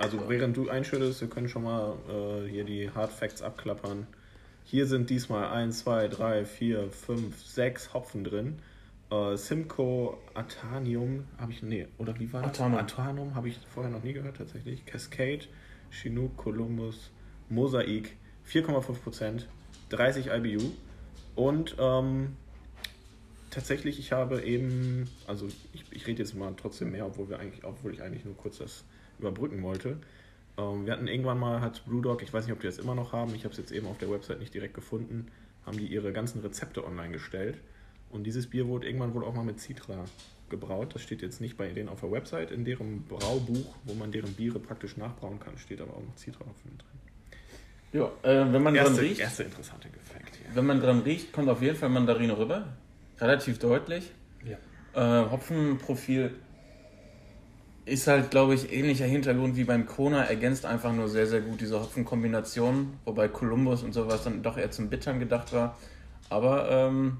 Also 0.01 0.31
während 0.31 0.57
du 0.57 0.71
einschüttest, 0.71 1.21
wir 1.21 1.29
können 1.29 1.51
schon 1.51 1.65
mal 1.65 1.95
äh, 2.09 2.49
hier 2.49 2.65
die 2.65 2.91
Hard 2.91 3.13
Facts 3.13 3.43
abklappern. 3.43 4.07
Hier 4.65 4.87
sind 4.87 5.11
diesmal 5.11 5.49
1, 5.49 5.81
2, 5.81 6.09
3, 6.09 6.47
4, 6.47 6.91
5, 6.91 7.47
6 7.47 7.93
Hopfen 7.93 8.25
drin. 8.25 8.61
Äh, 9.11 9.37
Simcoe 9.37 10.17
Atanium 10.33 11.25
habe 11.37 11.53
ich, 11.53 11.63
nee, 11.63 11.87
oder 11.99 12.19
wie 12.19 12.33
war 12.33 12.41
das? 12.41 12.53
Athanum. 12.53 12.79
Athanum 12.79 13.35
habe 13.35 13.49
ich 13.49 13.59
vorher 13.75 13.93
noch 13.93 14.03
nie 14.03 14.15
gehört 14.15 14.39
tatsächlich. 14.39 14.87
Cascade, 14.87 15.41
Chinook, 15.91 16.35
Columbus, 16.39 17.11
Mosaik, 17.51 18.17
4,5%, 18.51 19.43
30 19.91 20.29
IBU. 20.29 20.65
Und 21.35 21.77
ähm, 21.79 22.37
tatsächlich, 23.51 23.99
ich 23.99 24.13
habe 24.13 24.41
eben, 24.45 25.11
also 25.27 25.47
ich, 25.75 25.85
ich 25.91 26.07
rede 26.07 26.23
jetzt 26.23 26.35
mal 26.35 26.55
trotzdem 26.57 26.91
mehr, 26.93 27.05
obwohl, 27.05 27.29
wir 27.29 27.39
eigentlich, 27.39 27.65
obwohl 27.65 27.93
ich 27.93 28.01
eigentlich 28.01 28.25
nur 28.25 28.35
kurz 28.39 28.57
das 28.59 28.85
überbrücken 29.21 29.63
wollte. 29.63 29.99
Ähm, 30.59 30.87
wir 30.87 30.93
hatten 30.93 31.07
irgendwann 31.07 31.39
mal, 31.39 31.61
hat 31.61 31.85
Brewdog, 31.87 32.23
ich 32.23 32.33
weiß 32.33 32.45
nicht, 32.47 32.53
ob 32.53 32.61
die 32.61 32.67
das 32.67 32.79
immer 32.79 32.95
noch 32.95 33.13
haben, 33.13 33.35
ich 33.35 33.45
habe 33.45 33.53
es 33.53 33.59
jetzt 33.59 33.73
eben 33.73 33.87
auf 33.87 33.99
der 33.99 34.11
Website 34.11 34.41
nicht 34.41 34.55
direkt 34.55 34.75
gefunden, 34.75 35.29
haben 35.65 35.77
die 35.77 35.87
ihre 35.87 36.13
ganzen 36.13 36.41
Rezepte 36.41 36.85
online 36.85 37.13
gestellt. 37.13 37.59
Und 38.11 38.25
dieses 38.25 38.49
Bier 38.49 38.67
wurde 38.67 38.87
irgendwann 38.87 39.15
wohl 39.15 39.25
auch 39.25 39.35
mal 39.35 39.45
mit 39.45 39.61
Citra 39.61 40.05
gebraut. 40.49 40.95
Das 40.95 41.03
steht 41.03 41.23
jetzt 41.23 41.41
nicht 41.41 41.57
bei 41.57 41.69
denen 41.69 41.89
auf 41.89 42.01
der 42.01 42.11
Website, 42.11 42.51
in 42.51 42.65
deren 42.65 43.05
Braubuch, 43.05 43.77
wo 43.85 43.95
man 43.95 44.11
deren 44.11 44.33
Biere 44.33 44.59
praktisch 44.59 44.97
nachbrauen 44.97 45.39
kann, 45.39 45.57
steht 45.59 45.81
aber 45.81 45.93
auch 45.93 46.03
noch 46.03 46.17
Citra 46.17 46.45
drin. 46.45 46.81
Ja, 47.93 48.07
äh, 48.23 48.53
wenn 48.53 48.63
man 48.63 48.75
dran 48.75 48.87
Erste, 48.87 49.03
riecht. 49.03 49.21
erste 49.21 49.43
interessante 49.45 49.89
Effekt 49.89 50.37
hier. 50.37 50.55
Wenn 50.55 50.67
man 50.67 50.81
dran 50.81 51.01
riecht, 51.01 51.33
kommt 51.33 51.49
auf 51.49 51.61
jeden 51.61 51.77
Fall 51.77 51.89
Mandarine 51.89 52.37
rüber. 52.39 52.69
Relativ 53.21 53.59
deutlich. 53.59 54.11
Ja. 54.45 54.59
Äh, 55.25 55.31
Hopfenprofil 55.31 56.35
ist 57.87 58.07
halt, 58.07 58.31
glaube 58.31 58.55
ich, 58.55 58.73
ähnlicher 58.73 59.07
Hintergrund 59.07 59.57
wie 59.57 59.65
beim 59.65 59.87
Kona. 59.87 60.25
Ergänzt 60.25 60.65
einfach 60.67 60.93
nur 60.93 61.09
sehr, 61.09 61.27
sehr 61.27 61.41
gut 61.41 61.61
diese 61.61 61.81
Hopfenkombination. 61.81 62.95
Wobei 63.05 63.29
Columbus 63.29 63.83
und 63.83 63.93
sowas 63.93 64.25
dann 64.25 64.43
doch 64.43 64.57
eher 64.57 64.71
zum 64.71 64.89
Bittern 64.91 65.19
gedacht 65.19 65.53
war. 65.53 65.77
Aber 66.29 66.71
ähm, 66.71 67.19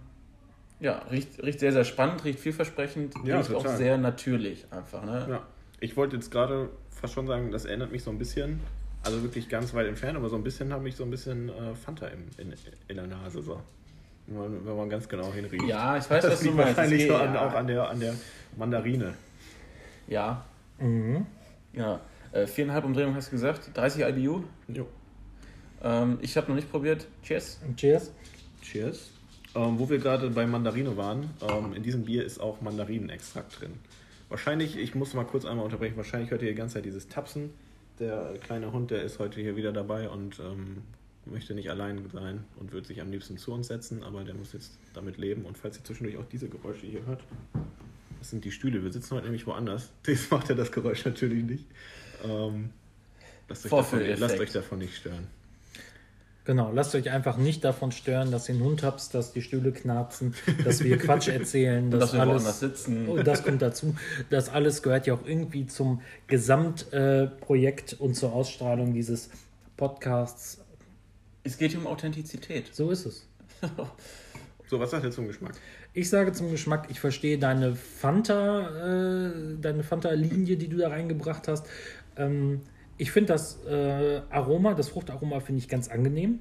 ja, 0.79 1.03
riecht, 1.11 1.43
riecht 1.43 1.61
sehr, 1.61 1.73
sehr 1.73 1.85
spannend, 1.85 2.25
riecht 2.25 2.41
vielversprechend. 2.41 3.15
Ja, 3.25 3.39
riecht 3.39 3.51
auch 3.53 3.63
total. 3.63 3.77
sehr 3.77 3.99
natürlich 3.99 4.67
einfach. 4.71 5.05
Ne? 5.05 5.27
Ja, 5.29 5.43
ich 5.81 5.97
wollte 5.97 6.17
jetzt 6.17 6.31
gerade 6.31 6.71
fast 6.91 7.15
schon 7.15 7.27
sagen, 7.27 7.51
das 7.51 7.65
erinnert 7.65 7.93
mich 7.93 8.03
so 8.03 8.11
ein 8.11 8.19
bisschen, 8.19 8.61
also 9.03 9.23
wirklich 9.23 9.49
ganz 9.49 9.75
weit 9.75 9.87
entfernt, 9.87 10.17
aber 10.17 10.29
so 10.29 10.37
ein 10.37 10.45
bisschen 10.45 10.73
habe 10.73 10.89
ich 10.89 10.97
so 10.97 11.05
ein 11.05 11.11
bisschen 11.11 11.49
äh, 11.49 11.75
Fanta 11.75 12.07
im, 12.07 12.27
in, 12.39 12.55
in 12.89 12.97
der 12.97 13.07
Nase 13.07 13.43
so. 13.43 13.61
Wenn 14.27 14.39
man, 14.39 14.67
wenn 14.67 14.77
man 14.77 14.89
ganz 14.89 15.09
genau 15.09 15.33
hinriecht. 15.33 15.65
Ja, 15.65 15.97
ich 15.97 16.09
weiß, 16.09 16.23
das 16.23 16.33
was 16.33 16.41
du 16.41 16.53
meinst. 16.53 16.77
wahrscheinlich 16.77 17.09
so 17.09 17.17
an, 17.17 17.35
ja. 17.35 17.47
auch 17.47 17.55
an 17.55 17.67
der, 17.67 17.89
an 17.89 17.99
der 17.99 18.15
Mandarine. 18.57 19.15
Ja, 20.07 20.45
Mhm. 20.81 21.27
ja. 21.73 22.01
Äh, 22.33 22.47
viereinhalb 22.47 22.85
Umdrehungen 22.85 23.17
hast 23.17 23.29
du 23.29 23.33
gesagt, 23.33 23.71
30 23.75 24.03
IBU. 24.03 24.45
Jo. 24.69 24.87
Ähm, 25.83 26.19
ich 26.21 26.37
habe 26.37 26.49
noch 26.49 26.55
nicht 26.55 26.71
probiert. 26.71 27.07
Cheers. 27.23 27.59
Cheers. 27.77 28.13
Cheers. 28.63 29.11
Ähm, 29.55 29.79
wo 29.79 29.91
wir 29.91 29.99
gerade 29.99 30.31
bei 30.31 30.47
Mandarine 30.47 30.97
waren, 30.97 31.31
ähm, 31.43 31.73
in 31.73 31.83
diesem 31.83 32.05
Bier 32.05 32.25
ist 32.25 32.39
auch 32.41 32.61
Mandarinenextrakt 32.61 33.61
drin. 33.61 33.73
Wahrscheinlich, 34.29 34.79
ich 34.79 34.95
muss 34.95 35.13
mal 35.15 35.25
kurz 35.25 35.45
einmal 35.45 35.65
unterbrechen, 35.65 35.97
wahrscheinlich 35.97 36.31
hört 36.31 36.43
ihr 36.43 36.51
die 36.51 36.55
ganze 36.55 36.75
Zeit 36.75 36.85
dieses 36.85 37.09
Tapsen. 37.09 37.51
Der 37.99 38.35
kleine 38.41 38.73
Hund, 38.73 38.93
der 38.93 39.03
ist 39.03 39.19
heute 39.19 39.41
hier 39.41 39.57
wieder 39.57 39.73
dabei 39.73 40.09
und 40.09 40.39
ähm, 40.39 40.83
möchte 41.27 41.55
nicht 41.55 41.69
allein 41.69 42.09
sein 42.13 42.45
und 42.61 42.73
wird 42.73 42.87
sich 42.87 43.01
am 43.01 43.11
liebsten 43.11 43.39
zu 43.39 43.53
uns 43.53 43.67
setzen, 43.67 44.05
aber 44.05 44.23
der 44.23 44.35
muss 44.35 44.53
jetzt 44.53 44.79
damit 44.95 45.19
leben. 45.19 45.45
Und 45.45 45.59
falls 45.59 45.79
ihr 45.79 45.85
zwischendurch 45.85 46.17
auch 46.17 46.27
diese 46.27 46.49
Geräusche 46.49 46.87
hier 46.87 47.05
hört, 47.07 47.25
das 48.21 48.31
sind 48.31 48.45
die 48.45 48.53
Stühle. 48.53 48.85
Wir 48.85 48.93
sitzen 48.93 49.15
heute 49.17 49.25
nämlich 49.25 49.47
woanders. 49.47 49.91
Das 50.05 50.31
macht 50.31 50.49
ja 50.49 50.55
das 50.55 50.71
Geräusch 50.71 51.05
natürlich 51.05 51.43
nicht. 51.43 51.65
Ähm, 52.25 52.71
lasst, 53.49 53.65
euch 53.65 53.71
davon, 53.71 54.01
lasst 54.19 54.39
euch 54.39 54.53
davon 54.53 54.79
nicht 54.79 54.97
stören. 54.97 55.27
Genau, 56.45 56.73
lasst 56.73 56.95
euch 56.95 57.11
einfach 57.11 57.37
nicht 57.37 57.65
davon 57.65 57.93
stören, 57.93 58.31
dass 58.31 58.49
ihr 58.49 58.55
einen 58.55 58.65
Hund 58.65 58.83
habt, 58.83 59.13
dass 59.15 59.33
die 59.33 59.43
Stühle 59.43 59.73
knarzen, 59.73 60.35
dass 60.65 60.83
wir 60.83 60.97
Quatsch 60.99 61.29
erzählen, 61.29 61.85
Und 61.85 61.91
dass 61.93 62.01
dass 62.01 62.13
wir 62.15 62.19
woanders 62.21 62.45
alles. 62.45 62.61
sitzen. 62.61 63.09
Und 63.09 63.27
das 63.27 63.43
kommt 63.45 63.63
dazu. 63.63 63.95
Das 64.31 64.49
alles 64.49 64.83
gehört 64.83 65.07
ja 65.07 65.15
auch 65.15 65.25
irgendwie 65.25 65.67
zum 65.67 66.01
Gesamtprojekt 66.27 67.93
äh, 67.93 67.97
und 67.97 68.15
zur 68.15 68.33
Ausstrahlung 68.33 68.95
dieses 68.95 69.31
Podcasts. 69.77 70.59
Es 71.45 71.57
geht 71.59 71.73
hier 71.73 71.81
um 71.81 71.87
Authentizität. 71.87 72.75
So 72.75 72.91
ist 72.91 73.07
es. 73.07 73.27
So, 74.71 74.79
was 74.79 74.93
sagt 74.93 75.03
ihr 75.03 75.11
zum 75.11 75.27
Geschmack? 75.27 75.55
Ich 75.95 76.09
sage 76.09 76.31
zum 76.31 76.49
Geschmack, 76.53 76.87
ich 76.91 77.01
verstehe 77.01 77.39
deine 77.39 77.75
Fanta, 77.75 78.69
äh, 79.27 79.57
deine 79.61 79.83
Fanta-Linie, 79.83 80.57
die 80.57 80.69
du 80.69 80.77
da 80.77 80.91
reingebracht 80.91 81.49
hast. 81.49 81.67
Ähm, 82.17 82.61
ich 82.97 83.11
finde 83.11 83.33
das 83.33 83.65
äh, 83.65 84.21
Aroma, 84.31 84.75
das 84.75 84.89
Fruchtaroma 84.91 85.41
finde 85.41 85.59
ich 85.59 85.67
ganz 85.67 85.89
angenehm. 85.89 86.39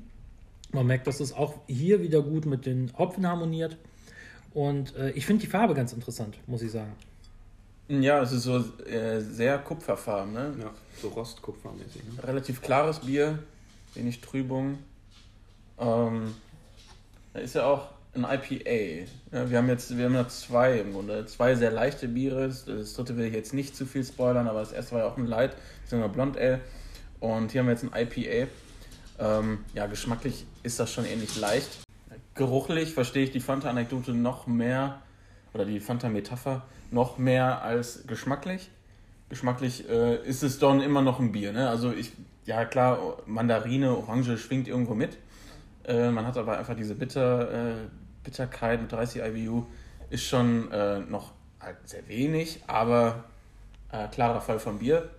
Man 0.71 0.85
merkt, 0.85 1.07
dass 1.07 1.21
es 1.21 1.33
auch 1.33 1.55
hier 1.65 2.03
wieder 2.03 2.21
gut 2.21 2.45
mit 2.45 2.67
den 2.67 2.95
Hopfen 2.95 3.25
harmoniert. 3.25 3.77
Und 4.53 4.95
äh, 4.95 5.09
ich 5.11 5.25
finde 5.25 5.41
die 5.41 5.49
Farbe 5.49 5.73
ganz 5.73 5.93
interessant, 5.93 6.37
muss 6.45 6.61
ich 6.61 6.69
sagen. 6.69 6.93
Ja, 7.87 8.21
es 8.21 8.31
ist 8.31 8.43
so 8.43 8.63
äh, 8.85 9.21
sehr 9.21 9.57
kupferfarben. 9.57 10.33
Ne? 10.33 10.53
Ja, 10.59 10.71
so 11.01 11.07
Rostkupfermäßig. 11.07 12.03
Ne? 12.03 12.27
Relativ 12.27 12.61
klares 12.61 12.99
Bier, 12.99 13.39
wenig 13.95 14.21
Trübung. 14.21 14.77
Ähm, 15.79 16.35
Da 17.33 17.39
ist 17.39 17.55
ja 17.55 17.65
auch 17.65 17.98
ein 18.15 18.23
IPA. 18.23 19.07
Ja, 19.31 19.49
wir 19.49 19.57
haben 19.57 19.67
jetzt 19.67 19.97
wir 19.97 20.05
haben 20.05 20.15
ja 20.15 20.27
zwei 20.27 20.79
im 20.79 20.93
Grunde. 20.93 21.25
Zwei 21.25 21.55
sehr 21.55 21.71
leichte 21.71 22.07
Biere. 22.07 22.47
Das 22.47 22.93
dritte 22.93 23.17
will 23.17 23.25
ich 23.25 23.33
jetzt 23.33 23.53
nicht 23.53 23.75
zu 23.75 23.85
viel 23.85 24.03
spoilern, 24.03 24.47
aber 24.47 24.59
das 24.59 24.71
erste 24.71 24.93
war 24.93 24.99
ja 24.99 25.07
auch 25.07 25.17
ein 25.17 25.27
Light, 25.27 25.55
beziehungsweise 25.83 26.13
Blond 26.13 26.37
Ale. 26.37 26.61
Und 27.19 27.51
hier 27.51 27.61
haben 27.61 27.67
wir 27.67 27.73
jetzt 27.73 27.83
ein 27.83 27.91
IPA. 27.93 28.49
Ähm, 29.19 29.59
ja, 29.73 29.87
geschmacklich 29.87 30.45
ist 30.63 30.79
das 30.79 30.91
schon 30.91 31.05
ähnlich 31.05 31.37
leicht. 31.39 31.69
Geruchlich 32.35 32.93
verstehe 32.93 33.23
ich 33.23 33.31
die 33.31 33.41
Fanta-Anekdote 33.41 34.13
noch 34.13 34.47
mehr, 34.47 35.01
oder 35.53 35.65
die 35.65 35.79
Fanta-Metapher 35.79 36.63
noch 36.91 37.17
mehr 37.17 37.61
als 37.61 38.05
geschmacklich. 38.07 38.69
Geschmacklich 39.29 39.87
äh, 39.89 40.23
ist 40.25 40.43
es 40.43 40.59
dann 40.59 40.81
immer 40.81 41.01
noch 41.01 41.19
ein 41.19 41.31
Bier. 41.31 41.51
Ne? 41.51 41.69
Also 41.69 41.91
ich, 41.91 42.13
ja 42.45 42.65
klar, 42.65 43.17
Mandarine, 43.25 43.95
Orange 43.95 44.37
schwingt 44.37 44.67
irgendwo 44.67 44.95
mit. 44.95 45.17
Äh, 45.85 46.09
man 46.11 46.25
hat 46.27 46.37
aber 46.37 46.57
einfach 46.57 46.75
diese 46.75 46.95
Bitter, 46.95 47.73
äh, 47.73 47.75
Bitterkeit 48.23 48.81
mit 48.81 48.91
30 48.91 49.21
IBU 49.23 49.65
ist 50.09 50.23
schon 50.25 50.71
äh, 50.71 50.99
noch 50.99 51.33
halt 51.59 51.77
sehr 51.85 52.07
wenig, 52.07 52.61
aber 52.67 53.23
äh, 53.91 54.07
klarer 54.07 54.41
Fall 54.41 54.59
von 54.59 54.79
Bier. 54.79 55.09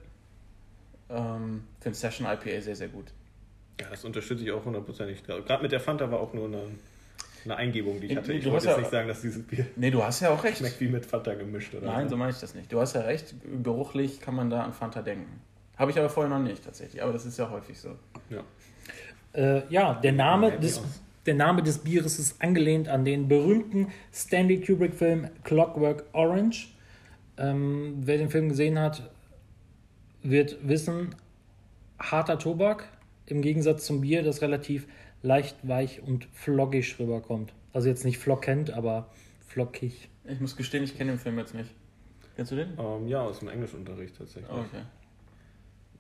Ähm, 1.09 1.65
Finde 1.81 1.97
Session 1.99 2.27
IPA 2.27 2.61
sehr, 2.61 2.77
sehr 2.77 2.89
gut. 2.89 3.07
Ja, 3.81 3.89
das 3.91 4.05
unterstütze 4.05 4.45
ich 4.45 4.53
auch 4.53 4.65
hundertprozentig. 4.65 5.25
Gerade 5.25 5.63
mit 5.63 5.73
der 5.73 5.81
Fanta 5.81 6.11
war 6.11 6.21
auch 6.21 6.33
nur 6.35 6.47
eine, 6.47 6.63
eine 7.45 7.57
Eingebung, 7.57 8.01
die 8.01 8.09
ich 8.09 8.17
hatte. 8.17 8.33
Ich 8.33 8.45
wollte 8.45 8.67
jetzt 8.67 8.75
ja- 8.77 8.79
nicht 8.79 8.91
sagen, 8.91 9.09
dass 9.09 9.21
dieses 9.23 9.43
Bier 9.43 9.67
Nee, 9.77 9.91
du 9.91 10.03
hast 10.03 10.21
ja 10.21 10.31
auch 10.31 10.45
recht. 10.45 10.59
schmeckt 10.59 10.81
wie 10.81 10.89
mit 10.89 11.07
Fanta 11.07 11.35
gemischt. 11.35 11.75
Oder 11.75 11.87
Nein, 11.87 12.09
so 12.09 12.17
meine 12.17 12.31
ich 12.31 12.39
das 12.39 12.55
nicht. 12.55 12.71
Du 12.73 12.81
hast 12.81 12.95
ja 12.95 13.01
recht, 13.03 13.35
geruchlich 13.63 14.21
kann 14.21 14.35
man 14.35 14.51
da 14.51 14.63
an 14.63 14.73
Fanta 14.73 15.03
denken. 15.03 15.41
Habe 15.77 15.91
ich 15.91 15.99
aber 15.99 16.11
vorher 16.11 16.29
noch 16.31 16.45
nicht 16.45 16.63
tatsächlich, 16.65 17.03
aber 17.03 17.13
das 17.13 17.25
ist 17.25 17.39
ja 17.39 17.49
häufig 17.51 17.81
so. 17.81 17.97
Ja. 18.29 18.45
Äh, 19.33 19.63
ja, 19.73 19.95
der 19.95 20.13
Name, 20.13 20.59
des, 20.59 20.83
der 21.27 21.35
Name 21.35 21.63
des 21.63 21.79
Bieres 21.79 22.19
ist 22.19 22.43
angelehnt 22.43 22.89
an 22.89 23.05
den 23.05 23.29
berühmten 23.29 23.89
Stanley 24.13 24.61
Kubrick-Film 24.61 25.29
Clockwork 25.45 26.05
Orange. 26.13 26.69
Ähm, 27.37 27.95
wer 28.01 28.19
den 28.19 28.29
Film 28.31 28.49
gesehen 28.49 28.79
hat, 28.79 29.11
wird 30.23 30.59
wissen, 30.67 31.15
harter 31.99 32.39
Tobak 32.39 32.89
im 33.27 33.43
Gegensatz 33.43 33.87
zum 33.87 34.01
Bier, 34.01 34.23
das 34.23 34.43
relativ 34.43 34.87
leicht 35.23 35.57
weich 35.67 36.03
und 36.03 36.27
flockig 36.33 36.99
rüberkommt. 36.99 37.53
Also 37.73 37.89
jetzt 37.89 38.05
nicht 38.05 38.19
flockend, 38.19 38.73
aber 38.73 39.09
flockig. 39.47 40.09
Ich 40.25 40.41
muss 40.41 40.57
gestehen, 40.57 40.83
ich 40.83 40.97
kenne 40.97 41.13
den 41.13 41.19
Film 41.19 41.39
jetzt 41.39 41.55
nicht. 41.55 41.71
Kennst 42.37 42.53
du 42.53 42.57
den? 42.57 42.71
Ähm, 42.79 43.07
ja, 43.07 43.21
aus 43.23 43.39
dem 43.39 43.49
Englischunterricht 43.49 44.17
tatsächlich. 44.19 44.51
Okay. 44.51 44.83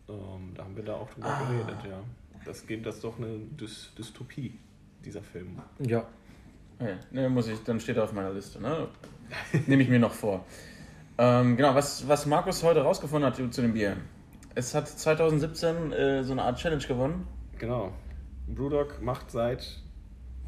Ähm, 0.09 0.53
da 0.55 0.65
haben 0.65 0.77
wir 0.77 0.85
da 0.85 0.95
auch 0.95 1.09
drüber 1.11 1.29
Ah. 1.29 1.49
geredet, 1.51 1.77
ja. 1.89 2.01
Das, 2.44 2.66
geht, 2.66 2.85
das 2.87 2.97
ist 2.97 3.04
doch 3.04 3.18
eine 3.18 3.38
Dys 3.38 3.92
Dystopie, 3.97 4.59
dieser 5.04 5.23
Film. 5.23 5.61
Ja, 5.78 6.06
Okay. 6.80 6.97
Ne, 7.11 7.28
muss 7.28 7.47
ich, 7.47 7.62
dann 7.62 7.78
steht 7.78 7.99
er 7.99 8.04
auf 8.04 8.12
meiner 8.14 8.32
Liste, 8.32 8.61
ne? 8.61 8.88
Nehme 9.66 9.82
ich 9.82 9.90
mir 9.90 9.99
noch 9.99 10.14
vor. 10.14 10.47
Ähm, 11.18 11.56
genau, 11.56 11.75
was, 11.75 12.09
was 12.09 12.25
Markus 12.25 12.62
heute 12.62 12.80
rausgefunden 12.80 13.26
hat 13.30 13.37
zu 13.52 13.61
dem 13.61 13.75
Bier. 13.75 13.99
Es 14.54 14.75
hat 14.75 14.88
2017 14.88 15.92
äh, 15.92 16.25
so 16.25 16.32
eine 16.32 16.42
Art 16.42 16.59
Challenge 16.59 16.82
gewonnen. 16.82 17.26
Genau. 17.59 17.92
Brewdog 18.49 19.02
macht 19.02 19.30
seit, 19.30 19.82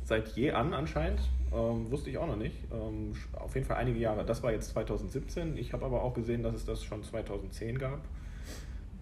seit 0.05 0.29
je 0.29 0.53
an 0.53 0.73
anscheinend. 0.73 1.21
Ähm, 1.53 1.91
wusste 1.91 2.09
ich 2.09 2.17
auch 2.17 2.27
noch 2.27 2.37
nicht. 2.37 2.57
Ähm, 2.73 3.13
auf 3.35 3.55
jeden 3.55 3.67
Fall 3.67 3.77
einige 3.77 3.99
Jahre. 3.99 4.25
Das 4.25 4.43
war 4.43 4.53
jetzt 4.53 4.71
2017. 4.71 5.59
Ich 5.59 5.75
habe 5.75 5.85
aber 5.85 6.03
auch 6.03 6.15
gesehen, 6.15 6.43
dass 6.43 6.55
es 6.55 6.65
das 6.65 6.83
schon 6.83 7.05
2010 7.05 7.79
gab. 7.79 8.01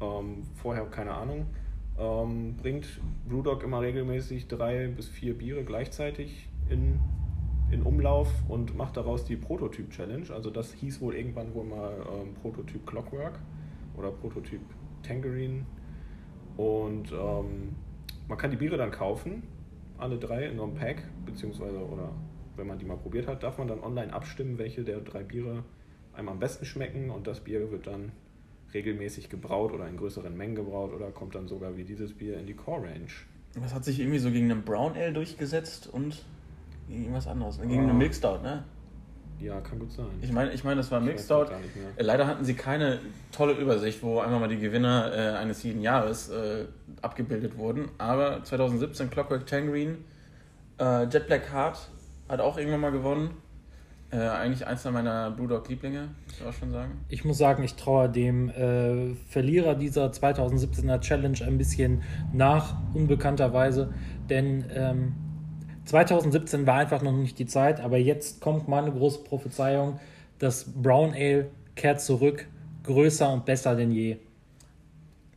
Ähm, 0.00 0.42
vorher 0.61 0.85
keine 0.87 1.12
Ahnung. 1.12 1.47
Ähm, 2.00 2.57
bringt 2.57 2.87
Brewdog 3.28 3.62
immer 3.62 3.83
regelmäßig 3.83 4.49
drei 4.49 4.88
bis 4.88 5.09
vier 5.09 5.37
Biere 5.37 5.64
gleichzeitig 5.64 6.49
in, 6.71 6.99
in 7.71 7.83
Umlauf 7.83 8.33
und 8.49 8.75
macht 8.75 8.97
daraus 8.97 9.26
die 9.26 9.37
Prototyp-Challenge. 9.37 10.33
Also 10.33 10.49
das 10.49 10.73
hieß 10.73 11.02
wohl 11.02 11.14
irgendwann 11.14 11.52
wohl 11.54 11.64
mal 11.64 11.92
ähm, 12.11 12.35
Prototyp 12.40 12.87
Clockwork 12.87 13.38
oder 13.99 14.11
Prototyp 14.11 14.62
Tangerine. 15.02 15.66
Und 16.57 17.12
ähm, 17.12 17.76
man 18.28 18.38
kann 18.38 18.50
die 18.50 18.57
Biere 18.57 18.78
dann 18.78 18.90
kaufen, 18.90 19.42
alle 19.99 20.16
drei 20.16 20.47
in 20.47 20.57
so 20.57 20.62
einem 20.62 20.75
Pack, 20.75 21.02
beziehungsweise 21.26 21.78
oder 21.78 22.12
wenn 22.57 22.66
man 22.66 22.78
die 22.78 22.87
mal 22.87 22.97
probiert 22.97 23.26
hat, 23.26 23.42
darf 23.42 23.59
man 23.59 23.69
dann 23.69 23.80
online 23.80 24.12
abstimmen, 24.12 24.57
welche 24.57 24.85
der 24.85 25.00
drei 25.00 25.23
Biere 25.23 25.64
einem 26.14 26.28
am 26.30 26.38
besten 26.38 26.64
schmecken 26.64 27.11
und 27.11 27.26
das 27.26 27.40
Bier 27.40 27.71
wird 27.71 27.87
dann 27.87 28.12
regelmäßig 28.75 29.29
gebraut 29.29 29.73
oder 29.73 29.87
in 29.89 29.97
größeren 29.97 30.37
Mengen 30.37 30.55
gebraut 30.55 30.93
oder 30.95 31.11
kommt 31.11 31.35
dann 31.35 31.49
sogar 31.49 31.77
wie 31.77 31.85
dieses 31.85 32.12
Bier 32.12 32.39
in 32.39 32.47
die 32.47 32.55
Core 32.55 32.83
Range. 32.83 33.09
Das 33.61 33.75
hat 33.75 33.85
sich 33.85 33.99
irgendwie 34.00 34.19
so 34.19 34.31
gegen 34.31 34.50
einen 34.50 34.62
Brown 34.62 34.95
Ale 34.95 35.12
durchgesetzt 35.12 35.89
und 35.93 36.23
gegen 36.89 37.03
irgendwas 37.03 37.27
anderes. 37.27 37.61
Gegen 37.61 37.81
Oh. 37.81 37.83
eine 37.85 37.95
Milk 37.95 38.15
Stout, 38.15 38.39
ne? 38.43 38.65
Ja, 39.41 39.59
kann 39.62 39.79
gut 39.79 39.91
sein. 39.91 40.07
Ich 40.21 40.31
meine, 40.33 40.53
ich 40.53 40.65
meine, 40.65 40.77
das 40.77 40.91
war 40.91 41.00
nicht 41.00 41.27
mehr. 41.29 41.49
Äh, 41.97 42.03
Leider 42.03 42.27
hatten 42.27 42.45
sie 42.45 42.53
keine 42.55 43.00
tolle 43.33 43.55
Übersicht, 43.55 44.03
wo 44.03 44.21
einmal 44.21 44.39
mal 44.39 44.49
die 44.49 44.59
Gewinner 44.59 45.11
äh, 45.15 45.37
eines 45.39 45.62
jeden 45.62 45.81
Jahres 45.81 46.29
äh, 46.29 46.67
abgebildet 47.00 47.57
wurden. 47.57 47.89
Aber 47.97 48.45
2017 48.45 49.09
Clockwork 49.09 49.47
Tangerine, 49.47 49.97
äh, 50.79 51.05
Jet 51.05 51.27
Black 51.27 51.50
Heart 51.53 51.89
hat 52.29 52.41
auch 52.41 52.59
irgendwann 52.59 52.81
mal 52.81 52.93
gewonnen. 52.93 53.31
Äh, 54.12 54.17
eigentlich 54.17 54.67
eins 54.67 54.85
meiner 54.85 55.31
Brewdog-Lieblinge, 55.31 56.09
muss 56.25 56.40
ich 56.40 56.45
auch 56.45 56.52
schon 56.52 56.73
sagen. 56.73 57.05
Ich 57.09 57.25
muss 57.25 57.38
sagen, 57.38 57.62
ich 57.62 57.76
traue 57.76 58.09
dem 58.09 58.50
äh, 58.50 59.14
Verlierer 59.29 59.76
dieser 59.76 60.07
2017er 60.11 61.00
Challenge 61.00 61.38
ein 61.47 61.59
bisschen 61.59 62.02
nach, 62.33 62.75
unbekannterweise. 62.93 63.95
Denn 64.29 64.64
ähm, 64.75 65.14
2017 65.85 66.67
war 66.67 66.79
einfach 66.79 67.02
noch 67.02 67.12
nicht 67.12 67.38
die 67.38 67.47
Zeit, 67.47 67.81
aber 67.81 67.99
jetzt 67.99 68.40
kommt 68.40 68.67
meine 68.67 68.90
große 68.90 69.23
Prophezeiung: 69.23 70.00
Das 70.40 70.64
Brown 70.64 71.12
Ale 71.14 71.50
kehrt 71.76 72.00
zurück, 72.00 72.47
größer 72.83 73.33
und 73.33 73.45
besser 73.45 73.76
denn 73.76 73.93
je. 73.93 74.17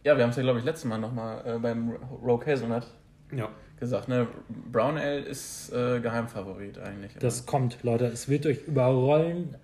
Ja, 0.04 0.18
wir 0.18 0.24
haben 0.24 0.32
es 0.32 0.36
ja, 0.36 0.44
glaube 0.44 0.60
ich, 0.60 0.66
letztes 0.66 0.86
Mal 0.86 0.98
nochmal 0.98 1.44
äh, 1.46 1.60
beim 1.60 1.92
Rogue 2.24 2.46
Hazelnut 2.46 2.88
Ja, 3.32 3.50
gesagt. 3.80 4.08
Ne? 4.08 4.28
Brown 4.72 4.98
Ale 4.98 5.20
ist 5.20 5.72
äh, 5.74 6.00
Geheimfavorit 6.00 6.78
eigentlich. 6.80 7.14
Das 7.20 7.46
kommt, 7.46 7.84
Leute. 7.84 8.06
Es 8.06 8.30
wird 8.30 8.46
euch 8.46 8.68
überrollen, 8.68 9.56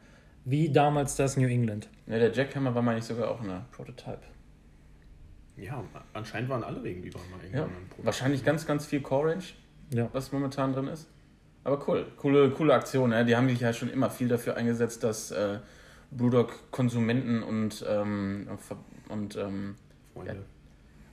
wie 0.46 0.70
damals 0.72 1.16
das 1.16 1.38
New 1.38 1.48
England. 1.48 1.90
ne, 2.08 2.20
der 2.20 2.32
Jackhammer 2.32 2.74
war, 2.76 2.82
meine 2.82 3.00
ich, 3.00 3.06
sogar 3.06 3.30
auch 3.32 3.42
eine 3.42 3.66
Prototype. 3.72 4.20
ja, 5.58 5.84
anscheinend 6.14 6.50
waren 6.50 6.64
alle 6.64 6.82
Regenbiere 6.84 7.18
mal 7.32 7.40
Ja, 7.40 7.46
irgendwann. 7.46 7.64
ein 7.70 7.84
Prototyp. 7.90 8.06
wahrscheinlich 8.06 8.44
ganz, 8.46 8.66
ganz 8.66 8.86
viel 8.86 9.02
Core 9.02 9.32
Range. 9.32 9.44
Ja. 9.92 10.08
was 10.14 10.32
momentan 10.32 10.72
drin 10.74 10.88
ist. 10.88 11.08
Aber 11.64 11.88
cool, 11.88 12.06
coole, 12.18 12.52
coole 12.52 12.74
Aktion. 12.76 13.12
Ja. 13.12 13.24
Die 13.24 13.36
haben 13.36 13.50
sich 13.50 13.60
ja 13.60 13.74
schon 13.74 13.90
immer 13.90 14.10
viel 14.12 14.28
dafür 14.28 14.56
eingesetzt, 14.56 15.04
dass 15.04 15.32
äh, 15.32 15.58
Brewdog 16.12 16.72
Konsumenten 16.72 17.42
und, 17.44 17.84
ähm, 17.90 18.48
und 19.10 19.36
ähm, 19.36 19.76
Freunde. 20.14 20.46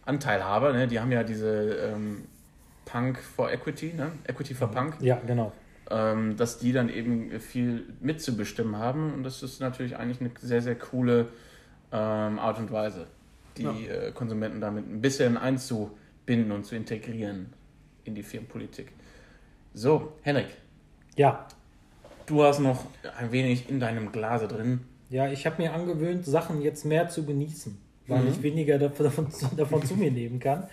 Anteilhaber, 0.04 0.72
ne? 0.72 0.86
die 0.86 1.00
haben 1.00 1.10
ja 1.10 1.24
diese 1.24 1.74
ähm, 1.74 2.26
Punk 2.86 3.18
for 3.18 3.50
Equity, 3.52 3.92
ne? 3.92 4.12
Equity 4.26 4.54
for 4.54 4.68
Punk, 4.70 4.96
Ja, 5.00 5.20
genau. 5.26 5.52
ähm, 5.90 6.36
dass 6.38 6.58
die 6.58 6.72
dann 6.72 6.88
eben 6.88 7.38
viel 7.40 7.84
mitzubestimmen 8.00 8.76
haben. 8.78 9.12
Und 9.12 9.22
das 9.24 9.42
ist 9.42 9.60
natürlich 9.60 9.96
eigentlich 9.98 10.20
eine 10.20 10.30
sehr, 10.40 10.62
sehr 10.62 10.76
coole 10.76 11.28
ähm, 11.92 12.38
Art 12.38 12.58
und 12.58 12.72
Weise, 12.72 13.06
die 13.58 13.64
Ja. 13.64 13.72
äh, 13.72 14.12
Konsumenten 14.12 14.60
damit 14.60 14.88
ein 14.90 15.00
bisschen 15.02 15.36
einzubinden 15.36 16.52
und 16.52 16.64
zu 16.64 16.74
integrieren 16.76 17.52
in 18.04 18.14
die 18.14 18.22
Firmenpolitik. 18.22 18.92
So, 19.74 20.12
Henrik, 20.22 20.46
Ja, 21.16 21.46
du 22.26 22.42
hast 22.44 22.60
noch 22.60 22.86
ein 23.18 23.30
wenig 23.32 23.68
in 23.68 23.78
deinem 23.80 24.10
Glase 24.12 24.48
drin. 24.48 24.80
Ja, 25.10 25.28
ich 25.28 25.44
habe 25.46 25.60
mir 25.62 25.72
angewöhnt, 25.74 26.24
Sachen 26.24 26.60
jetzt 26.62 26.84
mehr 26.84 27.08
zu 27.08 27.24
genießen, 27.24 27.78
weil 28.08 28.22
Mhm. 28.22 28.28
ich 28.28 28.42
weniger 28.42 28.78
davon, 28.98 29.28
davon, 29.56 29.82
zu 29.84 29.94
mir 29.96 30.10
nehmen 30.10 30.38
kann. 30.40 30.68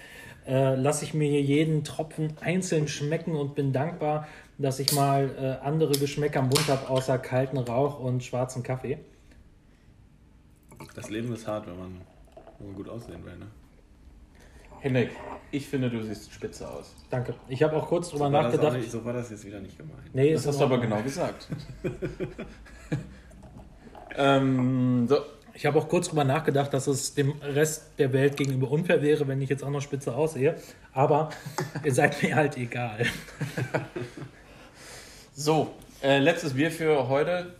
Äh, 0.45 0.75
Lasse 0.75 1.05
ich 1.05 1.13
mir 1.13 1.29
hier 1.29 1.41
jeden 1.41 1.83
Tropfen 1.83 2.33
einzeln 2.41 2.87
schmecken 2.87 3.35
und 3.35 3.55
bin 3.55 3.71
dankbar, 3.71 4.27
dass 4.57 4.79
ich 4.79 4.93
mal 4.93 5.29
äh, 5.61 5.65
andere 5.65 5.93
Geschmäcker 5.93 6.39
im 6.39 6.45
Mund 6.47 6.67
habe, 6.67 6.89
außer 6.89 7.17
kalten 7.17 7.57
Rauch 7.57 7.99
und 7.99 8.23
schwarzen 8.23 8.61
Kaffee. 8.61 8.97
Das 10.95 11.09
Leben 11.09 11.33
ist 11.33 11.47
hart, 11.47 11.65
wenn 11.67 11.77
man, 11.77 12.01
wenn 12.59 12.67
man 12.67 12.75
gut 12.75 12.89
aussehen 12.89 13.23
will. 13.25 13.37
Ne? 13.37 13.47
Henrik, 14.81 15.11
ich 15.51 15.65
finde, 15.65 15.89
du 15.89 16.03
siehst 16.03 16.31
spitze 16.33 16.69
aus. 16.69 16.93
Danke. 17.09 17.33
Ich 17.47 17.63
habe 17.63 17.77
auch 17.77 17.87
kurz 17.87 18.09
drüber 18.09 18.25
auch 18.25 18.29
nachgedacht. 18.31 18.75
nicht, 18.77 18.91
so 18.91 19.05
war 19.05 19.13
das 19.13 19.29
jetzt 19.31 19.45
wieder 19.45 19.61
nicht 19.61 19.77
gemeint. 19.77 20.13
Nee, 20.13 20.33
Das 20.33 20.45
hast 20.45 20.59
du 20.59 20.65
aber 20.65 20.77
genau 20.79 21.01
gesagt. 21.01 21.47
ähm, 24.17 25.07
so, 25.07 25.17
Ich 25.55 25.65
habe 25.67 25.77
auch 25.77 25.87
kurz 25.87 26.09
drüber 26.09 26.23
nachgedacht, 26.23 26.73
dass 26.73 26.87
es 26.87 27.13
dem 27.13 27.33
Rest 27.41 27.91
der 27.99 28.11
Welt 28.11 28.37
gegenüber 28.37 28.71
unfair 28.71 29.01
wäre, 29.01 29.27
wenn 29.27 29.41
ich 29.41 29.49
jetzt 29.49 29.63
auch 29.63 29.69
noch 29.69 29.81
spitze 29.81 30.15
aussehe. 30.15 30.55
Aber 30.93 31.29
ihr 31.83 31.93
seid 31.93 32.21
mir 32.23 32.35
halt 32.35 32.57
egal. 32.57 33.05
so 35.33 35.73
äh, 36.01 36.19
letztes 36.19 36.53
Bier 36.53 36.71
für 36.71 37.07
heute. 37.07 37.53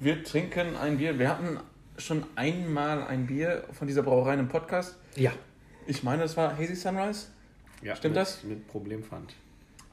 Wir 0.00 0.24
trinken 0.24 0.76
ein 0.76 0.98
Bier. 0.98 1.18
Wir 1.18 1.28
hatten 1.28 1.58
schon 1.98 2.24
einmal 2.36 3.04
ein 3.04 3.26
Bier 3.26 3.64
von 3.72 3.86
dieser 3.86 4.02
Brauerei 4.02 4.34
im 4.34 4.48
Podcast. 4.48 4.96
Ja, 5.16 5.32
Ich 5.86 6.02
meine, 6.02 6.22
das 6.22 6.36
war 6.36 6.56
Hazy 6.56 6.74
Sunrise. 6.74 7.26
Ja, 7.82 7.94
Stimmt 7.94 8.14
mit, 8.14 8.22
das? 8.22 8.44
Mit 8.44 8.68
Problempfand. 8.68 9.34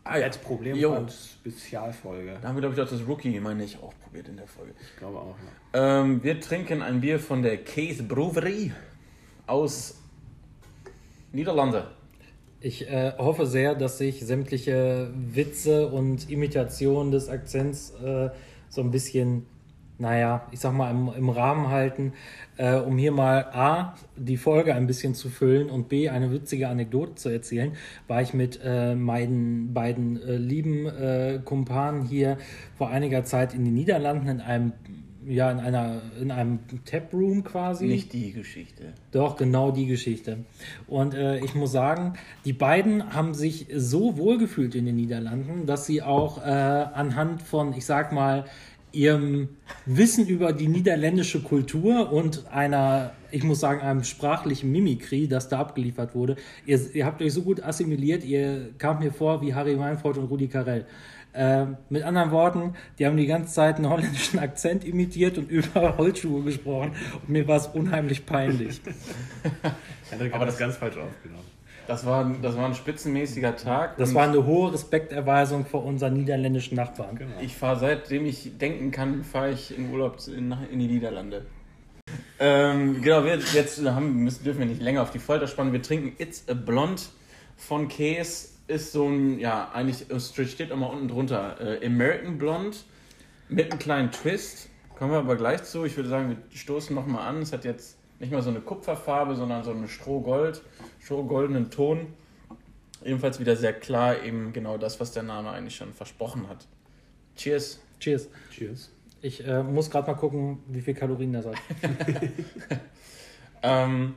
Ah 0.08 0.20
ja, 0.20 0.26
Als 0.26 0.38
Problem 0.38 0.78
Jo. 0.78 0.94
und 0.94 1.12
Spezialfolge. 1.12 2.38
Da 2.40 2.48
haben 2.48 2.56
wir, 2.56 2.62
glaube 2.62 2.76
ich, 2.76 2.82
auch 2.82 2.88
das 2.88 3.08
Rookie, 3.08 3.40
meine 3.40 3.64
ich, 3.64 3.82
auch 3.82 3.92
probiert 4.04 4.28
in 4.30 4.38
der 4.38 4.46
Folge. 4.46 4.74
Ich 4.80 4.96
glaube 4.98 5.18
auch, 5.18 5.36
ja. 5.74 6.02
Ähm, 6.02 6.24
wir 6.24 6.40
trinken 6.40 6.84
ein 6.84 7.02
Bier 7.02 7.20
von 7.20 7.42
der 7.42 7.58
Case 7.64 8.04
Brewery 8.04 8.72
aus 9.48 10.00
Niederlande. 11.32 11.88
Ich 12.62 12.88
äh, 12.88 13.14
hoffe 13.18 13.48
sehr, 13.48 13.74
dass 13.74 13.98
sich 13.98 14.24
sämtliche 14.24 15.12
Witze 15.16 15.88
und 15.88 16.30
Imitationen 16.30 17.12
des 17.12 17.28
Akzents 17.28 17.92
äh, 18.04 18.30
so 18.70 18.82
ein 18.82 18.92
bisschen, 18.92 19.48
naja, 19.98 20.48
ich 20.52 20.60
sag 20.60 20.74
mal, 20.74 20.92
im, 20.92 21.12
im 21.16 21.30
Rahmen 21.30 21.70
halten, 21.70 22.14
äh, 22.58 22.76
um 22.76 22.98
hier 22.98 23.12
mal 23.12 23.46
A, 23.54 23.96
die 24.16 24.38
Folge 24.38 24.76
ein 24.76 24.88
bisschen 24.88 25.16
zu 25.16 25.30
füllen 25.30 25.70
und 25.70 25.90
B, 25.90 26.10
eine 26.10 26.32
witzige 26.32 26.68
Anekdote 26.68 27.16
zu 27.16 27.30
erzählen, 27.30 27.74
war 28.08 28.22
ich 28.22 28.34
mit 28.34 28.60
äh, 28.64 28.96
meinen 28.96 29.74
beiden 29.74 30.22
äh, 30.22 30.38
lieben 30.38 30.86
äh, 30.86 31.40
Kumpanen 31.44 32.04
hier 32.04 32.38
vor 32.78 32.90
einiger 32.90 33.24
Zeit 33.24 33.54
in 33.54 33.64
den 33.66 33.74
Niederlanden 33.74 34.28
in 34.28 34.42
einem 34.42 34.74
ja, 35.28 35.52
in 35.52 35.60
einer, 35.60 36.02
in 36.22 36.32
einem 36.32 36.60
Taproom 36.86 37.44
quasi. 37.44 37.88
Nicht 37.88 38.14
die 38.14 38.32
Geschichte. 38.32 38.94
Doch, 39.12 39.38
genau 39.38 39.72
die 39.72 39.88
Geschichte. 39.88 40.46
Und 40.88 41.14
äh, 41.14 41.40
ich 41.40 41.56
muss 41.56 41.72
sagen, 41.72 42.14
die 42.46 42.54
beiden 42.54 43.14
haben 43.14 43.34
sich 43.34 43.68
so 43.76 44.18
wohlgefühlt 44.18 44.76
in 44.76 44.86
den 44.86 44.96
Niederlanden, 44.96 45.66
dass 45.66 45.86
sie 45.86 46.02
auch 46.02 46.38
äh, 46.38 46.50
anhand 46.50 47.42
von, 47.42 47.74
ich 47.74 47.86
sag 47.86 48.12
mal, 48.12 48.46
ihrem 48.96 49.50
Wissen 49.86 50.28
über 50.28 50.54
die 50.54 50.68
niederländische 50.68 51.42
Kultur 51.42 52.12
und 52.12 52.48
einer, 52.52 53.12
ich 53.32 53.44
muss 53.44 53.60
sagen, 53.60 53.82
einem 53.82 54.04
sprachlichen 54.04 54.72
Mimikry, 54.72 55.28
das 55.28 55.50
da 55.50 55.60
abgeliefert 55.60 56.16
wurde, 56.16 56.38
ihr, 56.66 56.80
ihr 56.94 57.06
habt 57.06 57.22
euch 57.22 57.34
so 57.34 57.42
gut 57.42 57.62
assimiliert, 57.62 58.24
ihr 58.24 58.70
kamt 58.78 59.02
mir 59.02 59.12
vor 59.12 59.42
wie 59.42 59.54
Harry 59.54 59.78
Weinfurt 59.78 60.18
und 60.18 60.26
Rudi 60.26 60.48
Carell. 60.48 60.86
Äh, 61.34 61.66
mit 61.90 62.04
anderen 62.04 62.32
Worten, 62.32 62.76
die 62.98 63.06
haben 63.06 63.18
die 63.18 63.28
ganze 63.28 63.54
Zeit 63.54 63.76
einen 63.76 63.90
holländischen 63.90 64.40
Akzent 64.40 64.86
imitiert 64.86 65.38
und 65.38 65.52
über 65.52 65.98
Holzschuhe 65.98 66.44
gesprochen. 66.44 66.92
Und 67.22 67.30
mir 67.30 67.46
war 67.48 67.58
es 67.58 67.68
unheimlich 67.68 68.26
peinlich. 68.26 68.80
Aber 70.32 70.46
das 70.46 70.58
ganz 70.58 70.78
falsch 70.78 70.96
aufgenommen. 70.98 71.55
Das 71.88 72.06
war, 72.06 72.36
das 72.42 72.58
war 72.58 72.66
ein 72.66 72.76
spitzenmäßiger 72.76 73.56
Tag. 73.56 73.98
Das 73.98 74.14
war 74.14 74.24
eine 74.24 74.46
hohe 74.46 74.74
Respekterweisung 74.74 75.66
vor 75.66 75.84
unseren 75.86 76.14
niederländischen 76.14 76.76
Nachbarn. 76.76 77.16
Genau. 77.16 77.40
Ich 77.42 77.56
fahre 77.56 77.80
seitdem 77.80 78.26
ich 78.26 78.58
denken 78.58 78.92
kann, 78.92 79.24
fahre 79.24 79.52
ich 79.52 79.78
in 79.78 79.92
Urlaub 79.92 80.18
in, 80.28 80.56
in 80.72 80.80
die 80.80 80.88
Niederlande. 80.88 81.46
Ähm, 82.40 83.02
genau, 83.02 83.24
wir 83.24 83.38
jetzt 83.38 83.84
haben, 83.86 84.24
müssen, 84.24 84.44
dürfen 84.44 84.60
wir 84.60 84.66
nicht 84.66 84.82
länger 84.82 85.02
auf 85.02 85.12
die 85.12 85.20
Folter 85.20 85.48
spannen. 85.48 85.74
Wir 85.74 85.82
trinken 85.82 86.22
It's 86.22 86.44
a 86.48 86.54
Blonde 86.54 87.02
von 87.58 87.88
Case. 87.88 88.50
Ist 88.68 88.94
so 88.94 89.08
ein, 89.08 89.40
ja, 89.40 89.70
eigentlich, 89.74 90.10
es 90.10 90.34
steht 90.34 90.72
immer 90.72 90.90
unten 90.90 91.08
drunter, 91.08 91.58
äh, 91.62 91.86
American 91.86 92.40
Blonde 92.40 92.76
mit 93.48 93.72
einem 93.72 93.80
kleinen 93.80 94.12
Twist. 94.12 94.70
Kommen 94.98 95.12
wir 95.12 95.20
aber 95.20 95.36
gleich 95.36 95.64
zu. 95.64 95.86
Ich 95.86 95.96
würde 95.98 96.10
sagen, 96.10 96.30
wir 96.30 96.58
stoßen 96.58 96.96
nochmal 96.96 97.28
an. 97.28 97.42
Es 97.42 97.54
hat 97.54 97.64
jetzt 97.64 97.98
nicht 98.20 98.32
mal 98.32 98.42
so 98.42 98.50
eine 98.50 98.62
Kupferfarbe, 98.62 99.36
sondern 99.36 99.64
so 99.64 99.72
eine 99.72 99.88
Strohgold, 99.88 100.62
strohgoldenen 101.00 101.70
Ton. 101.70 102.08
Ebenfalls 103.04 103.40
wieder 103.40 103.56
sehr 103.56 103.74
klar, 103.74 104.24
eben 104.24 104.54
genau 104.54 104.78
das, 104.78 105.00
was 105.00 105.12
der 105.12 105.24
Name 105.24 105.52
eigentlich 105.52 105.76
schon 105.76 105.94
versprochen 105.94 106.48
hat. 106.50 106.66
Cheers. 107.36 107.80
Cheers. 108.00 108.30
Cheers. 108.52 108.92
Ich 109.22 109.46
äh, 109.46 109.64
muss 109.64 109.90
gerade 109.90 110.08
mal 110.08 110.18
gucken, 110.18 110.60
wie 110.68 110.82
viel 110.82 110.94
Kalorien 110.94 111.34
das 111.34 111.46
hat. 111.48 111.56
Ähm, 113.66 114.14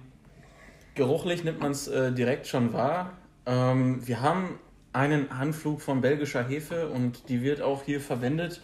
geruchlich 0.94 1.42
nimmt 1.42 1.60
man 1.60 1.72
es 1.72 1.88
äh, 1.88 2.12
direkt 2.12 2.46
schon 2.46 2.74
wahr. 2.74 3.16
Ähm, 3.46 4.06
wir 4.06 4.20
haben 4.20 4.58
einen 4.92 5.30
Anflug 5.30 5.80
von 5.80 6.02
belgischer 6.02 6.46
Hefe 6.46 6.90
und 6.90 7.30
die 7.30 7.40
wird 7.40 7.62
auch 7.62 7.82
hier 7.82 8.00
verwendet, 8.02 8.60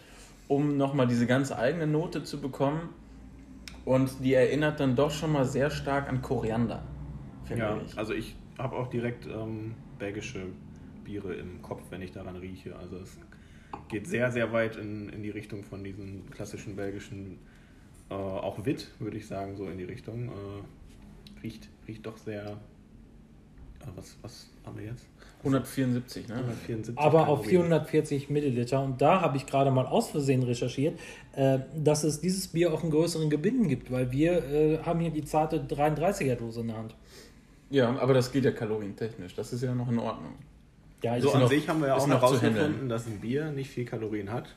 um 0.47 0.77
nochmal 0.77 1.07
diese 1.07 1.25
ganz 1.25 1.51
eigene 1.51 1.87
Note 1.87 2.23
zu 2.23 2.39
bekommen. 2.39 2.89
Und 3.85 4.23
die 4.23 4.33
erinnert 4.33 4.79
dann 4.79 4.95
doch 4.95 5.11
schon 5.11 5.31
mal 5.31 5.45
sehr 5.45 5.69
stark 5.69 6.09
an 6.09 6.21
Koriander, 6.21 6.83
finde 7.43 7.63
Ja, 7.63 7.81
ich. 7.85 7.97
also 7.97 8.13
ich 8.13 8.35
habe 8.57 8.75
auch 8.75 8.87
direkt 8.87 9.27
ähm, 9.27 9.75
belgische 9.99 10.47
Biere 11.03 11.35
im 11.35 11.61
Kopf, 11.61 11.83
wenn 11.91 12.01
ich 12.01 12.11
daran 12.11 12.35
rieche. 12.35 12.75
Also 12.75 12.97
es 12.97 13.19
geht 13.87 14.07
sehr, 14.07 14.31
sehr 14.31 14.51
weit 14.51 14.75
in, 14.75 15.09
in 15.09 15.21
die 15.21 15.29
Richtung 15.29 15.63
von 15.63 15.83
diesen 15.83 16.29
klassischen 16.31 16.75
belgischen, 16.75 17.37
äh, 18.09 18.13
auch 18.15 18.65
Witt, 18.65 18.91
würde 18.99 19.17
ich 19.17 19.27
sagen, 19.27 19.55
so 19.55 19.67
in 19.69 19.77
die 19.77 19.83
Richtung. 19.83 20.29
Äh, 20.29 21.41
riecht, 21.43 21.69
riecht 21.87 22.05
doch 22.05 22.17
sehr. 22.17 22.57
Äh, 23.81 23.85
was, 23.95 24.15
was 24.21 24.47
haben 24.65 24.77
wir 24.77 24.85
jetzt? 24.85 25.05
174, 25.39 26.27
ne? 26.27 26.35
174 26.35 26.97
Aber 26.97 27.27
auf 27.27 27.41
Kalorien. 27.41 27.49
440 27.67 28.29
Milliliter. 28.31 28.81
Und 28.81 28.99
da 29.01 29.21
habe 29.21 29.37
ich 29.37 29.45
gerade 29.45 29.69
mal 29.69 29.85
aus 29.85 30.09
Versehen 30.09 30.41
recherchiert, 30.43 30.99
äh, 31.35 31.59
dass 31.75 32.03
es 32.03 32.19
dieses 32.19 32.47
Bier 32.47 32.73
auch 32.73 32.83
in 32.83 32.89
größeren 32.89 33.29
Gebinden 33.29 33.67
gibt, 33.67 33.91
weil 33.91 34.11
wir 34.11 34.43
äh, 34.51 34.79
haben 34.79 34.99
hier 35.01 35.11
die 35.11 35.23
zarte 35.23 35.59
33er-Dose 35.59 36.61
in 36.61 36.67
der 36.67 36.77
Hand. 36.77 36.95
Ja, 37.69 37.95
aber 37.99 38.13
das 38.15 38.31
geht 38.31 38.43
ja 38.45 38.51
kalorientechnisch. 38.51 39.35
Das 39.35 39.53
ist 39.53 39.61
ja 39.61 39.75
noch 39.75 39.89
in 39.89 39.99
Ordnung. 39.99 40.33
Ja, 41.03 41.17
ich 41.17 41.23
So 41.23 41.31
an 41.31 41.41
noch- 41.41 41.49
sich 41.49 41.67
haben 41.69 41.81
wir 41.81 41.89
ja 41.89 41.95
auch 41.95 42.07
noch 42.07 42.21
herausgefunden, 42.21 42.89
dass 42.89 43.05
ein 43.05 43.19
Bier 43.19 43.51
nicht 43.51 43.69
viel 43.69 43.85
Kalorien 43.85 44.31
hat. 44.31 44.55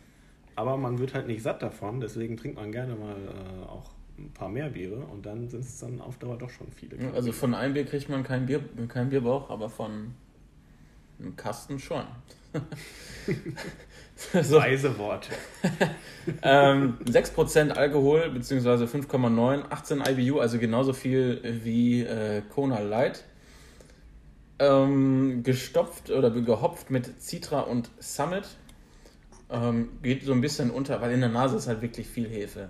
Aber 0.56 0.76
man 0.76 0.98
wird 0.98 1.14
halt 1.14 1.26
nicht 1.26 1.42
satt 1.42 1.62
davon, 1.62 2.00
deswegen 2.00 2.36
trinkt 2.36 2.56
man 2.56 2.72
gerne 2.72 2.94
mal 2.96 3.14
äh, 3.14 3.66
auch 3.68 3.90
ein 4.18 4.32
paar 4.32 4.48
mehr 4.48 4.70
Biere 4.70 4.96
und 4.96 5.24
dann 5.24 5.48
sind 5.48 5.60
es 5.60 5.78
dann 5.78 6.00
auf 6.00 6.18
Dauer 6.18 6.36
doch 6.36 6.50
schon 6.50 6.66
viele. 6.72 6.96
Ja, 7.02 7.12
Also 7.12 7.32
von 7.32 7.54
einem 7.54 7.74
Bier 7.74 7.84
kriegt 7.84 8.08
man 8.08 8.24
keinen 8.24 8.46
Bier, 8.46 8.60
keinen 8.88 9.10
Bierbauch, 9.10 9.50
aber 9.50 9.70
von 9.70 10.14
einem 11.18 11.36
Kasten 11.36 11.78
schon. 11.78 12.04
so, 14.42 14.56
weise 14.56 14.98
Worte. 14.98 15.30
ähm, 16.42 16.98
6% 17.04 17.70
Alkohol, 17.70 18.30
beziehungsweise 18.30 18.86
5,9, 18.86 19.70
18 19.70 20.02
IBU, 20.08 20.40
also 20.40 20.58
genauso 20.58 20.92
viel 20.92 21.40
wie 21.62 22.02
äh, 22.02 22.42
Kona 22.48 22.80
Light. 22.80 23.24
Ähm, 24.60 25.44
gestopft 25.44 26.10
oder 26.10 26.30
gehopft 26.32 26.90
mit 26.90 27.20
Citra 27.22 27.60
und 27.60 27.90
Summit. 28.00 28.48
Ähm, 29.50 29.90
geht 30.02 30.24
so 30.24 30.32
ein 30.32 30.40
bisschen 30.40 30.70
unter, 30.70 31.00
weil 31.00 31.12
in 31.12 31.20
der 31.20 31.28
Nase 31.28 31.56
ist 31.56 31.68
halt 31.68 31.80
wirklich 31.80 32.08
viel 32.08 32.28
Hefe. 32.28 32.68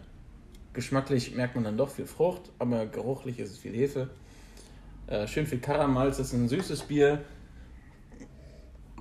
Geschmacklich 0.79 1.35
merkt 1.35 1.57
man 1.57 1.65
dann 1.65 1.77
doch 1.77 1.91
viel 1.91 2.07
Frucht, 2.07 2.53
aber 2.61 2.87
geruchlich 2.87 3.41
ist 3.41 3.51
es 3.51 3.59
viel 3.59 3.73
Hefe. 3.73 4.11
Äh, 5.09 5.27
schön 5.27 5.45
viel 5.45 5.59
Karamalz, 5.59 6.19
das 6.19 6.29
ist 6.29 6.35
ein 6.35 6.49
süßes 6.49 6.83
Bier. 6.83 7.25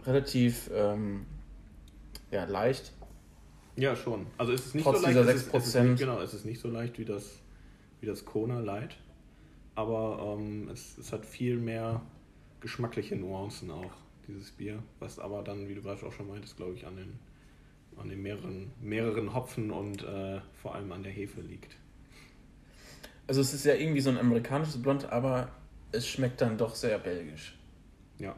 Relativ 0.03 0.71
ähm, 0.73 1.27
ja, 2.31 2.45
leicht. 2.45 2.93
Ja, 3.75 3.95
schon. 3.95 4.25
Also 4.39 4.53
es 4.53 4.65
ist 4.65 4.73
nicht 4.73 4.85
Trotz 4.85 5.01
so 5.01 5.03
leicht. 5.03 5.19
dieser 5.19 5.29
es 5.29 5.41
ist, 5.43 5.53
es 5.53 5.67
ist 5.67 5.75
6%. 5.75 5.83
nicht, 5.83 5.99
genau, 5.99 6.19
es 6.19 6.33
ist 6.33 6.45
nicht 6.45 6.59
so 6.59 6.67
leicht 6.67 6.97
wie 6.97 7.05
das, 7.05 7.41
wie 8.01 8.07
das 8.07 8.25
Kona 8.25 8.59
Light. 8.59 8.97
Aber 9.75 10.35
ähm, 10.35 10.69
es, 10.73 10.97
es 10.97 11.13
hat 11.13 11.27
viel 11.27 11.57
mehr 11.57 12.01
geschmackliche 12.59 13.15
Nuancen 13.15 13.69
auch, 13.69 13.93
dieses 14.27 14.49
Bier. 14.49 14.81
Was 14.97 15.19
aber 15.19 15.43
dann, 15.43 15.69
wie 15.69 15.75
du 15.75 15.83
gerade 15.83 16.03
auch 16.07 16.11
schon 16.11 16.27
meintest, 16.27 16.57
glaube 16.57 16.73
ich, 16.73 16.87
an 16.87 16.95
den, 16.95 17.19
an 17.99 18.09
den 18.09 18.21
mehreren, 18.21 18.71
mehreren 18.81 19.33
Hopfen 19.33 19.71
und 19.71 20.03
äh, 20.03 20.39
vor 20.61 20.75
allem 20.75 20.91
an 20.91 21.03
der 21.03 21.11
Hefe 21.11 21.41
liegt. 21.41 21.75
Also 23.27 23.41
es 23.41 23.53
ist 23.53 23.65
ja 23.65 23.73
irgendwie 23.73 24.01
so 24.01 24.09
ein 24.09 24.17
amerikanisches 24.17 24.81
Blond, 24.81 25.11
aber 25.11 25.49
es 25.91 26.07
schmeckt 26.07 26.39
dann 26.41 26.57
doch 26.57 26.75
sehr 26.75 26.97
belgisch. 26.99 27.57
Ja. 28.19 28.35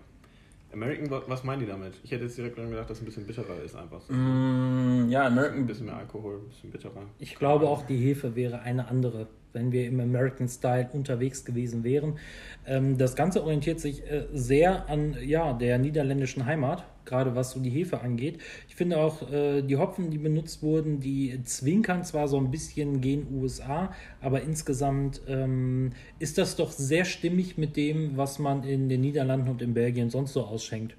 American, 0.72 1.10
wa- 1.10 1.24
was 1.28 1.43
meinen 1.43 1.62
die 1.62 1.65
damit? 1.65 1.93
Ich 2.04 2.12
hätte 2.12 2.26
jetzt 2.26 2.38
direkt 2.38 2.58
dran 2.58 2.69
gedacht, 2.69 2.89
dass 2.89 2.98
es 2.98 3.04
ein 3.04 3.06
bisschen 3.06 3.26
bitterer 3.26 3.62
ist 3.63 3.76
einfach. 3.76 4.02
So. 4.02 4.13
Mm, 4.13 5.10
ja, 5.10 5.22
Ein 5.26 5.34
American 5.34 5.65
bisschen 5.65 5.86
mehr 5.88 5.98
Alkohol, 5.98 6.38
ein 6.43 6.50
bisschen 6.50 6.72
bitterer. 6.72 7.04
Ich 7.17 7.36
glaube 7.36 7.67
auch, 7.67 7.86
die 7.88 7.98
Hefe 7.98 8.36
wäre 8.36 8.62
eine 8.62 8.88
andere, 8.88 9.28
wenn 9.54 9.72
wir 9.72 9.88
im 9.88 10.00
American 10.00 10.48
Style 10.48 10.89
unterwegs 10.93 11.43
gewesen 11.43 11.84
wären. 11.84 12.19
Ähm, 12.67 13.00
das 13.00 13.15
Ganze 13.15 13.41
orientiert 13.43 13.80
sich 13.80 14.04
äh, 14.12 14.28
sehr 14.32 14.88
an 14.89 15.17
ja, 15.24 15.54
der 15.54 15.80
niederländischen 15.80 16.45
Heimat, 16.45 16.84
gerade 17.06 17.36
was 17.36 17.52
so 17.52 17.60
die 17.60 17.70
Hefe 17.70 18.02
angeht. 18.02 18.40
Ich 18.68 18.76
finde 18.76 18.98
auch, 18.98 19.32
äh, 19.32 19.62
die 19.62 19.78
Hopfen, 19.78 20.12
die 20.12 20.18
benutzt 20.18 20.62
wurden, 20.62 21.00
die 21.00 21.42
zwinkern 21.44 22.04
zwar 22.04 22.28
so 22.28 22.38
ein 22.38 22.52
bisschen 22.52 23.02
gen 23.02 23.28
USA, 23.34 23.94
aber 24.22 24.42
insgesamt 24.42 25.22
ähm, 25.28 25.92
ist 26.20 26.38
das 26.38 26.56
doch 26.56 26.72
sehr 26.72 27.06
stimmig 27.06 27.58
mit 27.58 27.76
dem, 27.76 28.18
was 28.18 28.40
man 28.40 28.64
in 28.64 28.90
den 28.90 29.02
Niederlanden 29.02 29.50
und 29.50 29.62
in 29.62 29.74
Belgien 29.74 30.10
sonst 30.10 30.34
so 30.34 30.44
ausschenkt. 30.44 30.96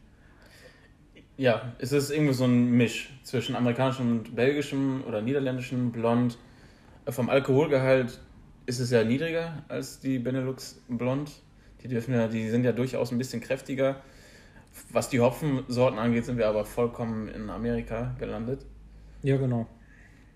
Ja, 1.36 1.72
es 1.78 1.92
ist 1.92 2.10
irgendwie 2.10 2.34
so 2.34 2.44
ein 2.44 2.70
Misch 2.72 3.10
zwischen 3.22 3.56
amerikanischem 3.56 4.10
und 4.10 4.36
belgischem 4.36 5.02
oder 5.08 5.22
niederländischem 5.22 5.90
Blond. 5.90 6.36
Vom 7.08 7.30
Alkoholgehalt 7.30 8.20
ist 8.66 8.78
es 8.78 8.90
ja 8.90 9.02
niedriger 9.04 9.64
als 9.68 10.00
die 10.00 10.18
Benelux 10.18 10.82
Blond. 10.88 11.30
Die 11.82 11.88
dürfen 11.88 12.12
ja, 12.12 12.28
die 12.28 12.50
sind 12.50 12.64
ja 12.64 12.72
durchaus 12.72 13.10
ein 13.10 13.16
bisschen 13.16 13.40
kräftiger. 13.40 14.02
Was 14.92 15.08
die 15.08 15.20
Hopfensorten 15.20 15.98
angeht, 15.98 16.24
sind 16.24 16.38
wir 16.38 16.48
aber 16.48 16.64
vollkommen 16.64 17.28
in 17.28 17.50
Amerika 17.50 18.14
gelandet. 18.18 18.66
Ja, 19.22 19.36
genau. 19.36 19.66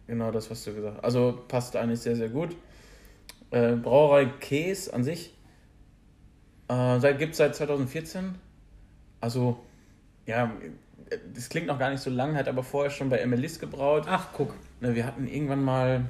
Genau 0.06 0.30
das, 0.30 0.50
was 0.50 0.64
du 0.64 0.74
gesagt 0.74 0.98
hast. 0.98 1.04
Also 1.04 1.44
passt 1.48 1.76
eigentlich 1.76 2.00
sehr, 2.00 2.16
sehr 2.16 2.28
gut. 2.28 2.56
Äh, 3.50 3.76
Brauerei 3.76 4.26
Käse 4.26 4.92
an 4.92 5.04
sich 5.04 5.34
äh, 6.68 7.14
gibt 7.14 7.32
es 7.32 7.38
seit 7.38 7.54
2014. 7.54 8.34
Also, 9.20 9.58
ja, 10.26 10.52
das 11.34 11.48
klingt 11.48 11.66
noch 11.66 11.78
gar 11.78 11.90
nicht 11.90 12.00
so 12.00 12.10
lang, 12.10 12.36
hat 12.36 12.48
aber 12.48 12.62
vorher 12.62 12.90
schon 12.90 13.08
bei 13.08 13.18
Emelis 13.18 13.58
gebraut. 13.58 14.04
Ach, 14.08 14.28
guck. 14.32 14.54
Ne, 14.80 14.94
wir 14.94 15.06
hatten 15.06 15.26
irgendwann 15.26 15.62
mal, 15.62 16.06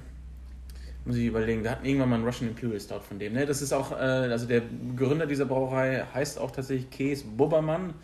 muss 1.05 1.17
ich 1.17 1.27
überlegen, 1.27 1.62
wir 1.62 1.71
hatten 1.71 1.85
irgendwann 1.85 2.09
mal 2.09 2.17
einen 2.17 2.25
Russian 2.25 2.51
Imperial 2.51 2.81
Stout 2.81 3.01
von 3.01 3.19
dem. 3.19 3.35
Ne? 3.35 3.45
Das 3.47 3.61
ist 3.62 3.73
auch, 3.73 3.93
äh, 3.93 3.95
also 3.97 4.47
der 4.47 4.62
Gründer 4.97 5.27
dieser 5.27 5.45
Brauerei 5.45 6.05
heißt 6.14 6.38
auch 6.38 6.51
tatsächlich 6.51 6.90
Kees 6.90 7.23
Bubbermann. 7.23 7.95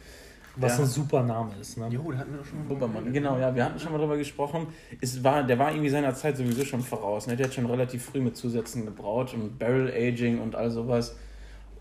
Was 0.56 0.76
Ja. 0.76 0.84
ein 0.84 0.86
super 0.90 1.22
Name 1.22 1.52
ist. 1.60 1.78
Ne? 1.78 1.88
Jo, 1.90 2.10
da 2.10 2.18
hatten 2.18 2.36
wir 2.36 2.44
schon 2.44 2.58
mal 2.58 2.64
Bubbermann, 2.64 3.12
genau, 3.12 3.38
ja, 3.38 3.54
wir 3.54 3.64
hatten 3.64 3.78
schon 3.78 3.92
mal 3.92 3.98
drüber 3.98 4.16
gesprochen. 4.16 4.66
Es 5.00 5.22
war, 5.22 5.44
der 5.44 5.58
war 5.58 5.70
irgendwie 5.70 5.88
seiner 5.88 6.12
Zeit 6.14 6.36
sowieso 6.36 6.64
schon 6.64 6.82
voraus. 6.82 7.26
Ne? 7.28 7.36
Der 7.36 7.46
hat 7.46 7.54
schon 7.54 7.66
relativ 7.66 8.04
früh 8.04 8.20
mit 8.20 8.36
Zusätzen 8.36 8.84
gebraut 8.84 9.32
und 9.32 9.58
Barrel 9.58 9.90
Aging 9.90 10.40
und 10.40 10.56
all 10.56 10.70
sowas. 10.70 11.16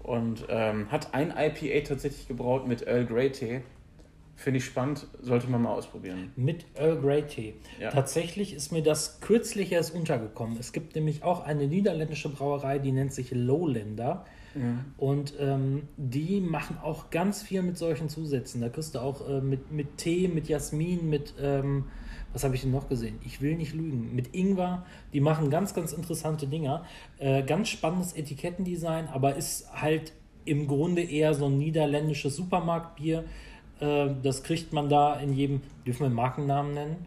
Und 0.03 0.45
ähm, 0.49 0.89
hat 0.91 1.13
ein 1.13 1.33
IPA 1.35 1.87
tatsächlich 1.87 2.27
gebraut 2.27 2.67
mit 2.67 2.87
Earl 2.87 3.05
Grey 3.05 3.31
Tee. 3.31 3.61
Finde 4.39 4.59
ich 4.59 4.65
spannend, 4.65 5.05
sollte 5.21 5.47
man 5.47 5.63
mal 5.63 5.73
ausprobieren. 5.73 6.31
Mit 6.37 6.65
Earl 6.75 7.01
Grey 7.01 7.23
Tee. 7.23 7.55
Ja. 7.79 7.91
Tatsächlich 7.91 8.53
ist 8.53 8.71
mir 8.71 8.81
das 8.81 9.19
kürzlich 9.19 9.73
erst 9.73 9.93
untergekommen. 9.93 10.55
Es 10.57 10.71
gibt 10.71 10.95
nämlich 10.95 11.23
auch 11.23 11.45
eine 11.45 11.67
niederländische 11.67 12.29
Brauerei, 12.29 12.79
die 12.79 12.93
nennt 12.93 13.13
sich 13.13 13.31
Lowlander. 13.31 14.25
Und 14.97 15.33
ähm, 15.39 15.83
die 15.97 16.41
machen 16.41 16.77
auch 16.81 17.09
ganz 17.09 17.41
viel 17.43 17.61
mit 17.61 17.77
solchen 17.77 18.09
Zusätzen. 18.09 18.61
Da 18.61 18.69
kriegst 18.69 18.95
du 18.95 18.99
auch 18.99 19.27
äh, 19.27 19.41
mit, 19.41 19.71
mit 19.71 19.97
Tee, 19.97 20.27
mit 20.27 20.47
Jasmin, 20.47 21.09
mit, 21.09 21.35
ähm, 21.41 21.85
was 22.33 22.43
habe 22.43 22.55
ich 22.55 22.61
denn 22.61 22.71
noch 22.71 22.89
gesehen? 22.89 23.19
Ich 23.25 23.41
will 23.41 23.55
nicht 23.55 23.73
lügen. 23.73 24.15
Mit 24.15 24.33
Ingwer. 24.33 24.85
Die 25.13 25.19
machen 25.19 25.49
ganz, 25.49 25.73
ganz 25.73 25.93
interessante 25.93 26.47
Dinger. 26.47 26.85
Äh, 27.17 27.43
ganz 27.43 27.69
spannendes 27.69 28.13
Etikettendesign, 28.13 29.07
aber 29.07 29.35
ist 29.35 29.71
halt 29.73 30.13
im 30.45 30.67
Grunde 30.67 31.03
eher 31.03 31.33
so 31.33 31.45
ein 31.45 31.57
niederländisches 31.57 32.35
Supermarktbier. 32.35 33.25
Äh, 33.79 34.09
das 34.23 34.43
kriegt 34.43 34.73
man 34.73 34.89
da 34.89 35.15
in 35.19 35.33
jedem, 35.33 35.61
dürfen 35.85 36.03
wir 36.03 36.09
Markennamen 36.09 36.73
nennen? 36.73 37.05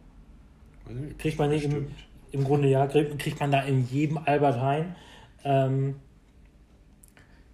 Kriegt 1.19 1.39
man 1.39 1.51
nicht 1.51 1.65
im, 1.65 1.89
im 2.33 2.45
Grunde 2.45 2.69
ja, 2.69 2.87
kriegt, 2.87 3.41
man 3.41 3.51
da 3.51 3.61
in 3.63 3.87
jedem 3.89 4.19
Albert 4.19 4.61
Heijn. 4.61 4.97
Ähm, 5.45 5.97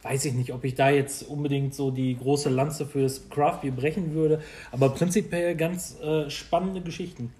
weiß 0.03 0.25
ich 0.27 0.35
nicht, 0.35 0.53
ob 0.53 0.65
ich 0.65 0.75
da 0.75 0.91
jetzt 0.91 1.23
unbedingt 1.29 1.75
so 1.75 1.91
die 1.91 2.17
große 2.17 2.49
Lanze 2.49 2.87
fürs 2.87 3.29
Craft 3.29 3.61
Beer 3.63 3.73
brechen 3.73 4.15
würde, 4.15 4.41
aber 4.71 4.91
prinzipiell 4.91 5.57
ganz 5.57 6.01
äh, 6.01 6.31
spannende 6.31 6.81
Geschichten. 6.81 7.33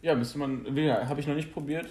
Ja, 0.00 0.14
müsste 0.16 0.38
man, 0.38 0.76
ja, 0.76 1.08
habe 1.08 1.20
ich 1.20 1.28
noch 1.28 1.36
nicht 1.36 1.52
probiert. 1.52 1.86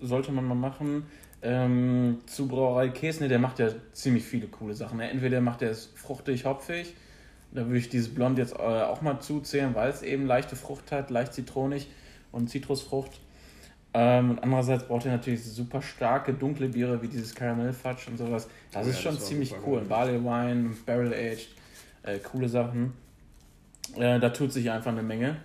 Sollte 0.00 0.32
man 0.32 0.44
mal 0.44 0.54
machen. 0.54 1.06
Ähm, 1.40 2.18
zu 2.26 2.46
Brauerei 2.46 2.88
Käsne, 2.88 3.28
der 3.28 3.38
macht 3.38 3.58
ja 3.58 3.70
ziemlich 3.92 4.24
viele 4.24 4.48
coole 4.48 4.74
Sachen. 4.74 4.98
ne? 4.98 5.10
Entweder 5.10 5.40
macht 5.40 5.62
er 5.62 5.70
es 5.70 5.86
fruchtig, 5.94 6.44
hopfig. 6.44 6.94
Da 7.52 7.66
würde 7.66 7.78
ich 7.78 7.88
dieses 7.88 8.14
Blond 8.14 8.38
jetzt 8.38 8.52
äh, 8.52 8.56
auch 8.56 9.00
mal 9.00 9.20
zuzählen, 9.20 9.74
weil 9.74 9.90
es 9.90 10.02
eben 10.02 10.26
leichte 10.26 10.56
Frucht 10.56 10.92
hat, 10.92 11.10
leicht 11.10 11.32
zitronig 11.32 11.88
und 12.30 12.48
Zitrusfrucht. 12.48 13.20
Ähm, 13.94 14.30
und 14.30 14.38
andererseits 14.40 14.84
braucht 14.84 15.06
er 15.06 15.12
natürlich 15.12 15.42
super 15.42 15.80
starke, 15.80 16.34
dunkle 16.34 16.68
Biere 16.68 17.00
wie 17.00 17.08
dieses 17.08 17.34
Caramel 17.34 17.72
Fudge 17.72 18.10
und 18.10 18.18
sowas. 18.18 18.48
Das 18.70 18.86
Oh 18.86 18.90
ist 18.90 18.96
ja, 18.96 19.02
schon 19.02 19.14
das 19.14 19.26
ziemlich 19.26 19.54
cool. 19.66 19.80
Barley 19.80 20.22
Wine, 20.22 20.76
Barrel 20.84 21.14
Aged, 21.14 21.48
äh, 22.02 22.18
coole 22.18 22.48
Sachen. 22.48 22.92
Äh, 23.96 24.20
da 24.20 24.28
tut 24.28 24.52
sich 24.52 24.70
einfach 24.70 24.92
eine 24.92 25.02
Menge. 25.02 25.36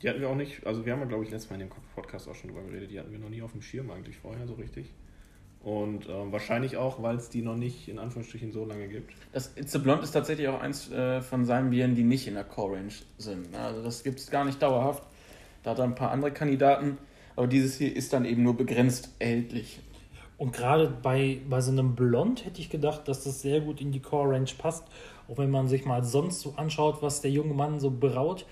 Die 0.00 0.08
hatten 0.08 0.20
wir 0.20 0.28
auch 0.28 0.36
nicht, 0.36 0.64
also 0.64 0.84
wir 0.86 0.92
haben 0.92 1.00
ja, 1.00 1.06
glaube 1.06 1.24
ich, 1.24 1.30
letztes 1.30 1.50
Mal 1.50 1.60
in 1.60 1.68
dem 1.68 1.76
Podcast 1.94 2.28
auch 2.28 2.34
schon 2.34 2.50
drüber 2.50 2.62
geredet, 2.62 2.90
die 2.90 3.00
hatten 3.00 3.10
wir 3.10 3.18
noch 3.18 3.30
nie 3.30 3.42
auf 3.42 3.52
dem 3.52 3.62
Schirm 3.62 3.90
eigentlich 3.90 4.16
vorher 4.16 4.46
so 4.46 4.54
richtig. 4.54 4.90
Und 5.66 6.08
ähm, 6.08 6.30
wahrscheinlich 6.30 6.76
auch, 6.76 7.02
weil 7.02 7.16
es 7.16 7.28
die 7.28 7.42
noch 7.42 7.56
nicht 7.56 7.88
in 7.88 7.98
Anführungsstrichen 7.98 8.52
so 8.52 8.64
lange 8.64 8.86
gibt. 8.86 9.12
Das 9.32 9.56
It's 9.56 9.74
a 9.74 9.80
Blonde 9.80 10.04
ist 10.04 10.12
tatsächlich 10.12 10.46
auch 10.46 10.60
eins 10.60 10.92
äh, 10.92 11.20
von 11.20 11.44
seinen 11.44 11.70
Bieren, 11.70 11.96
die 11.96 12.04
nicht 12.04 12.28
in 12.28 12.34
der 12.34 12.44
Core 12.44 12.76
Range 12.76 12.92
sind. 13.18 13.50
ne? 13.50 13.58
Also 13.58 13.82
das 13.82 14.04
gibt 14.04 14.20
es 14.20 14.30
gar 14.30 14.44
nicht 14.44 14.62
dauerhaft. 14.62 15.02
Da 15.64 15.72
hat 15.72 15.80
er 15.80 15.84
ein 15.84 15.96
paar 15.96 16.12
andere 16.12 16.30
Kandidaten, 16.30 16.98
aber 17.34 17.48
dieses 17.48 17.78
hier 17.78 17.96
ist 17.96 18.12
dann 18.12 18.24
eben 18.24 18.44
nur 18.44 18.56
begrenzt 18.56 19.10
erhältlich. 19.18 19.80
Und 20.38 20.52
gerade 20.52 20.86
bei, 21.02 21.40
bei 21.50 21.60
so 21.60 21.72
einem 21.72 21.96
Blond 21.96 22.44
hätte 22.44 22.60
ich 22.60 22.70
gedacht, 22.70 23.08
dass 23.08 23.24
das 23.24 23.42
sehr 23.42 23.60
gut 23.60 23.80
in 23.80 23.90
die 23.90 23.98
Core 24.00 24.34
Range 24.34 24.50
passt. 24.56 24.84
Auch 25.26 25.38
wenn 25.38 25.50
man 25.50 25.66
sich 25.66 25.84
mal 25.84 26.04
sonst 26.04 26.42
so 26.42 26.54
anschaut, 26.56 27.02
was 27.02 27.22
der 27.22 27.32
junge 27.32 27.54
Mann 27.54 27.80
so 27.80 27.90
braut, 27.90 28.46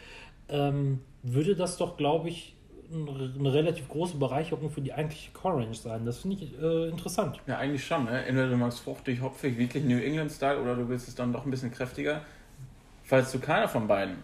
ähm, 0.48 0.98
würde 1.22 1.54
das 1.54 1.76
doch, 1.76 1.96
glaube 1.96 2.28
ich, 2.28 2.53
eine 2.92 3.52
relativ 3.52 3.88
große 3.88 4.16
Bereicherung 4.16 4.70
für 4.70 4.80
die 4.80 4.92
eigentliche 4.92 5.30
Core 5.32 5.62
Range 5.62 5.74
sein. 5.74 6.04
Das 6.04 6.18
finde 6.18 6.36
ich 6.36 6.60
äh, 6.60 6.88
interessant. 6.88 7.40
Ja, 7.46 7.58
eigentlich 7.58 7.84
schon. 7.84 8.04
Ne? 8.04 8.24
Entweder 8.24 8.50
du 8.50 8.56
magst 8.56 8.80
fruchtig, 8.80 9.20
hopfig, 9.20 9.56
wirklich 9.58 9.84
New 9.84 9.98
England-Style 9.98 10.60
oder 10.60 10.76
du 10.76 10.88
willst 10.88 11.08
es 11.08 11.14
dann 11.14 11.32
doch 11.32 11.44
ein 11.44 11.50
bisschen 11.50 11.70
kräftiger. 11.70 12.20
Falls 13.04 13.32
du 13.32 13.38
keiner 13.38 13.68
von 13.68 13.86
beiden 13.86 14.16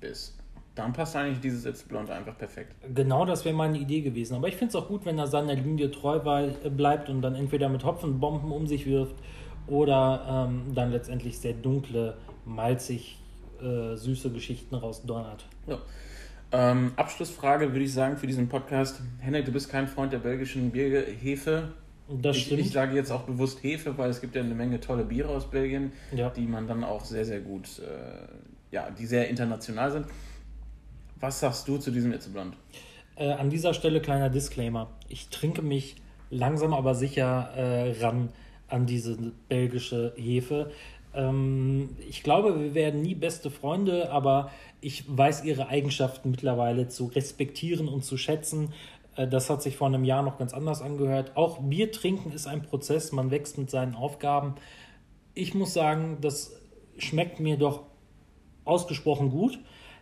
bist, 0.00 0.36
dann 0.74 0.92
passt 0.92 1.16
eigentlich 1.16 1.40
dieses 1.40 1.64
It's 1.64 1.84
a 1.84 1.88
Blonde 1.88 2.12
einfach 2.12 2.38
perfekt. 2.38 2.74
Genau 2.94 3.24
das 3.24 3.44
wäre 3.44 3.54
meine 3.54 3.78
Idee 3.78 4.00
gewesen. 4.00 4.36
Aber 4.36 4.46
ich 4.48 4.54
finde 4.54 4.70
es 4.70 4.76
auch 4.76 4.86
gut, 4.88 5.04
wenn 5.04 5.18
er 5.18 5.26
seiner 5.26 5.54
Linie 5.54 5.90
treu 5.90 6.20
wei- 6.24 6.54
bleibt 6.70 7.08
und 7.08 7.20
dann 7.22 7.34
entweder 7.34 7.68
mit 7.68 7.84
Hopfenbomben 7.84 8.52
um 8.52 8.66
sich 8.66 8.86
wirft 8.86 9.16
oder 9.66 10.46
ähm, 10.48 10.74
dann 10.74 10.92
letztendlich 10.92 11.38
sehr 11.38 11.54
dunkle, 11.54 12.16
malzig, 12.44 13.18
äh, 13.60 13.96
süße 13.96 14.30
Geschichten 14.30 14.76
rausdonnert. 14.76 15.44
Ja. 15.66 15.78
Ähm, 16.50 16.92
Abschlussfrage 16.96 17.72
würde 17.72 17.84
ich 17.84 17.92
sagen 17.92 18.16
für 18.16 18.26
diesen 18.26 18.48
Podcast. 18.48 19.00
Henrik, 19.20 19.44
du 19.44 19.52
bist 19.52 19.68
kein 19.68 19.86
Freund 19.86 20.12
der 20.12 20.18
belgischen 20.18 20.70
Bierhefe. 20.70 21.72
Das 22.08 22.36
ich, 22.36 22.46
stimmt. 22.46 22.60
ich 22.60 22.70
sage 22.70 22.96
jetzt 22.96 23.10
auch 23.10 23.22
bewusst 23.22 23.62
Hefe, 23.62 23.98
weil 23.98 24.08
es 24.08 24.20
gibt 24.22 24.34
ja 24.34 24.42
eine 24.42 24.54
Menge 24.54 24.80
tolle 24.80 25.04
Biere 25.04 25.28
aus 25.28 25.50
Belgien, 25.50 25.92
ja. 26.10 26.30
die 26.30 26.46
man 26.46 26.66
dann 26.66 26.84
auch 26.84 27.04
sehr, 27.04 27.26
sehr 27.26 27.40
gut, 27.40 27.80
äh, 27.80 28.74
ja, 28.74 28.90
die 28.90 29.04
sehr 29.04 29.28
international 29.28 29.92
sind. 29.92 30.06
Was 31.20 31.40
sagst 31.40 31.68
du 31.68 31.76
zu 31.76 31.90
diesem 31.90 32.14
Blonde? 32.32 32.56
Äh, 33.16 33.32
an 33.32 33.50
dieser 33.50 33.74
Stelle 33.74 34.00
kleiner 34.00 34.30
Disclaimer. 34.30 34.88
Ich 35.08 35.28
trinke 35.28 35.60
mich 35.60 35.96
langsam 36.30 36.72
aber 36.72 36.94
sicher 36.94 37.50
äh, 37.56 38.00
ran 38.00 38.30
an 38.68 38.86
diese 38.86 39.16
belgische 39.48 40.14
Hefe. 40.16 40.70
Ähm, 41.14 41.96
ich 42.08 42.22
glaube, 42.22 42.60
wir 42.60 42.74
werden 42.74 43.02
nie 43.02 43.14
beste 43.14 43.50
Freunde, 43.50 44.10
aber 44.10 44.50
ich 44.80 45.04
weiß 45.08 45.44
ihre 45.44 45.68
Eigenschaften 45.68 46.30
mittlerweile 46.30 46.88
zu 46.88 47.06
respektieren 47.06 47.88
und 47.88 48.04
zu 48.04 48.16
schätzen. 48.16 48.72
Äh, 49.16 49.28
das 49.28 49.50
hat 49.50 49.62
sich 49.62 49.76
vor 49.76 49.88
einem 49.88 50.04
Jahr 50.04 50.22
noch 50.22 50.38
ganz 50.38 50.54
anders 50.54 50.82
angehört. 50.82 51.36
Auch 51.36 51.58
Bier 51.58 51.92
trinken 51.92 52.32
ist 52.32 52.46
ein 52.46 52.62
Prozess, 52.62 53.12
man 53.12 53.30
wächst 53.30 53.58
mit 53.58 53.70
seinen 53.70 53.94
Aufgaben. 53.94 54.54
Ich 55.34 55.54
muss 55.54 55.74
sagen, 55.74 56.18
das 56.20 56.60
schmeckt 56.98 57.40
mir 57.40 57.56
doch 57.56 57.82
ausgesprochen 58.64 59.30
gut, 59.30 59.58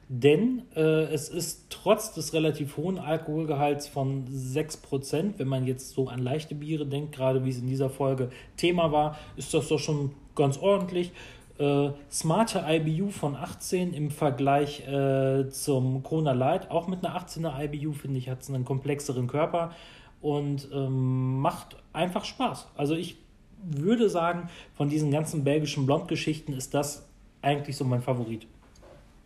denn 0.08 0.62
äh, 0.76 1.04
es 1.12 1.28
ist 1.28 1.66
trotz 1.68 2.14
des 2.14 2.32
relativ 2.32 2.76
hohen 2.76 2.98
Alkoholgehalts 2.98 3.88
von 3.88 4.26
6%, 4.28 5.34
wenn 5.38 5.48
man 5.48 5.66
jetzt 5.66 5.90
so 5.90 6.08
an 6.08 6.20
leichte 6.20 6.54
Biere 6.54 6.86
denkt, 6.86 7.14
gerade 7.14 7.44
wie 7.44 7.50
es 7.50 7.58
in 7.58 7.66
dieser 7.66 7.90
Folge 7.90 8.30
Thema 8.56 8.92
war, 8.92 9.18
ist 9.36 9.52
das 9.52 9.68
doch 9.68 9.80
schon 9.80 10.12
ganz 10.36 10.58
ordentlich. 10.58 11.10
Äh, 11.58 11.90
smarte 12.10 12.64
IBU 12.68 13.10
von 13.10 13.34
18 13.34 13.94
im 13.94 14.10
Vergleich 14.10 14.86
äh, 14.86 15.48
zum 15.48 16.02
Kona 16.04 16.32
Light, 16.32 16.70
auch 16.70 16.86
mit 16.86 17.04
einer 17.04 17.18
18er 17.18 17.64
IBU, 17.64 17.92
finde 17.92 18.18
ich, 18.18 18.28
hat 18.28 18.42
es 18.42 18.48
einen 18.48 18.64
komplexeren 18.64 19.26
Körper 19.26 19.72
und 20.20 20.68
ähm, 20.72 21.40
macht 21.40 21.76
einfach 21.92 22.24
Spaß. 22.24 22.68
Also 22.76 22.94
ich 22.94 23.16
würde 23.64 24.08
sagen, 24.08 24.48
von 24.74 24.88
diesen 24.88 25.10
ganzen 25.10 25.42
belgischen 25.42 25.86
Blondgeschichten 25.86 26.54
ist 26.54 26.74
das 26.74 27.08
eigentlich 27.42 27.76
so 27.76 27.84
mein 27.84 28.02
Favorit. 28.02 28.46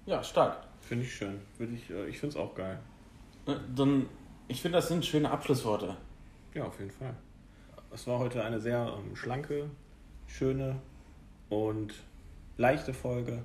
Ja, 0.06 0.22
stark. 0.22 0.69
Finde 0.90 1.04
ich 1.04 1.14
schön. 1.14 1.40
Würde 1.56 1.72
ich 1.74 1.88
äh, 1.88 2.08
ich 2.08 2.18
finde 2.18 2.34
es 2.34 2.36
auch 2.36 2.52
geil. 2.52 2.76
Äh, 3.46 3.54
Dann, 3.76 4.06
ich 4.48 4.60
finde, 4.60 4.78
das 4.78 4.88
sind 4.88 5.06
schöne 5.06 5.30
Abschlussworte. 5.30 5.96
Ja, 6.52 6.64
auf 6.64 6.80
jeden 6.80 6.90
Fall. 6.90 7.14
Es 7.92 8.08
war 8.08 8.18
heute 8.18 8.42
eine 8.42 8.58
sehr 8.58 8.98
ähm, 8.98 9.14
schlanke, 9.14 9.70
schöne 10.26 10.80
und 11.48 11.94
leichte 12.56 12.92
Folge. 12.92 13.44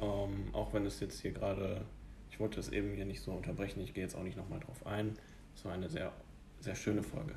Ähm, 0.00 0.54
auch 0.54 0.72
wenn 0.72 0.86
es 0.86 1.00
jetzt 1.00 1.20
hier 1.20 1.32
gerade, 1.32 1.82
ich 2.30 2.40
wollte 2.40 2.60
es 2.60 2.70
eben 2.70 2.94
hier 2.94 3.04
nicht 3.04 3.20
so 3.20 3.32
unterbrechen, 3.32 3.82
ich 3.82 3.92
gehe 3.92 4.02
jetzt 4.02 4.16
auch 4.16 4.22
nicht 4.22 4.38
nochmal 4.38 4.60
drauf 4.60 4.86
ein. 4.86 5.18
Es 5.54 5.66
war 5.66 5.72
eine 5.72 5.90
sehr, 5.90 6.12
sehr 6.60 6.76
schöne 6.76 7.02
Folge. 7.02 7.34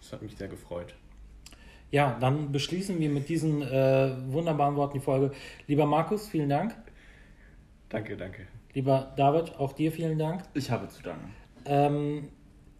Es 0.00 0.14
hat 0.14 0.22
mich 0.22 0.34
sehr 0.34 0.48
gefreut. 0.48 0.94
Ja, 1.90 2.16
dann 2.18 2.52
beschließen 2.52 2.98
wir 2.98 3.10
mit 3.10 3.28
diesen 3.28 3.60
äh, 3.60 4.16
wunderbaren 4.32 4.76
Worten 4.76 4.94
die 4.94 5.04
Folge. 5.04 5.32
Lieber 5.66 5.84
Markus, 5.84 6.26
vielen 6.26 6.48
Dank. 6.48 6.74
Danke, 7.90 8.16
danke. 8.16 8.46
Lieber 8.74 9.12
David, 9.16 9.58
auch 9.58 9.72
dir 9.72 9.92
vielen 9.92 10.18
Dank. 10.18 10.42
Ich 10.54 10.70
habe 10.70 10.88
zu 10.88 11.02
danken. 11.02 11.34
Ähm, 11.66 12.28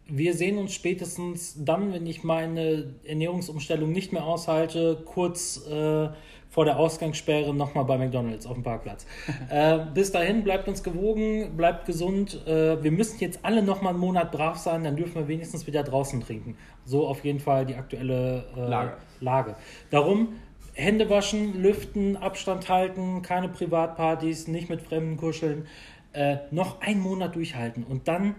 wir 0.07 0.35
sehen 0.35 0.59
uns 0.59 0.75
spätestens 0.75 1.65
dann, 1.65 1.93
wenn 1.93 2.07
ich 2.07 2.25
meine 2.25 2.95
Ernährungsumstellung 3.05 3.93
nicht 3.93 4.13
mehr 4.13 4.25
aushalte, 4.25 5.03
kurz 5.05 5.67
äh, 5.67 6.09
vor 6.49 6.67
der 6.67 6.79
Ausgangssperre 6.79 7.55
nochmal 7.55 7.85
bei 7.85 7.97
McDonalds 7.97 8.47
auf 8.47 8.55
dem 8.55 8.63
Parkplatz. 8.63 9.07
äh, 9.51 9.79
bis 9.95 10.13
dahin, 10.13 10.45
bleibt 10.45 10.69
uns 10.69 10.83
gewogen, 10.83 11.57
bleibt 11.57 11.87
gesund. 11.87 12.47
Äh, 12.47 12.83
wir 12.83 12.91
müssen 12.91 13.19
jetzt 13.21 13.41
alle 13.43 13.63
nochmal 13.63 13.93
einen 13.93 14.01
Monat 14.01 14.33
brav 14.33 14.59
sein, 14.59 14.85
dann 14.85 14.97
dürfen 14.97 15.15
wir 15.15 15.29
wenigstens 15.29 15.67
wieder 15.67 15.83
draußen 15.83 16.21
trinken. 16.21 16.57
So 16.85 17.07
auf 17.07 17.25
jeden 17.25 17.41
Fall 17.41 17.65
die 17.65 17.75
aktuelle 17.75 18.45
äh, 18.57 18.69
Lage. 18.69 18.97
Lage. 19.21 19.57
Darum 19.91 20.35
Hände 20.75 21.11
waschen, 21.11 21.61
lüften, 21.61 22.17
Abstand 22.17 22.69
halten, 22.69 23.23
keine 23.23 23.49
Privatpartys, 23.49 24.49
nicht 24.49 24.71
mit 24.71 24.83
Fremden 24.83 25.17
kuscheln. 25.17 25.67
Äh, 26.13 26.39
noch 26.51 26.81
einen 26.81 27.01
Monat 27.01 27.37
durchhalten 27.37 27.85
und 27.85 28.09
dann 28.09 28.35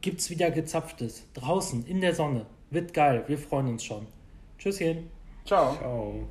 gibt's 0.00 0.30
wieder 0.30 0.50
gezapftes. 0.50 1.24
Draußen 1.34 1.86
in 1.86 2.00
der 2.00 2.14
Sonne. 2.14 2.46
Wird 2.70 2.94
geil. 2.94 3.24
Wir 3.26 3.38
freuen 3.38 3.68
uns 3.68 3.84
schon. 3.84 4.06
Tschüsschen. 4.58 5.10
Ciao. 5.44 5.76
Ciao. 5.76 6.28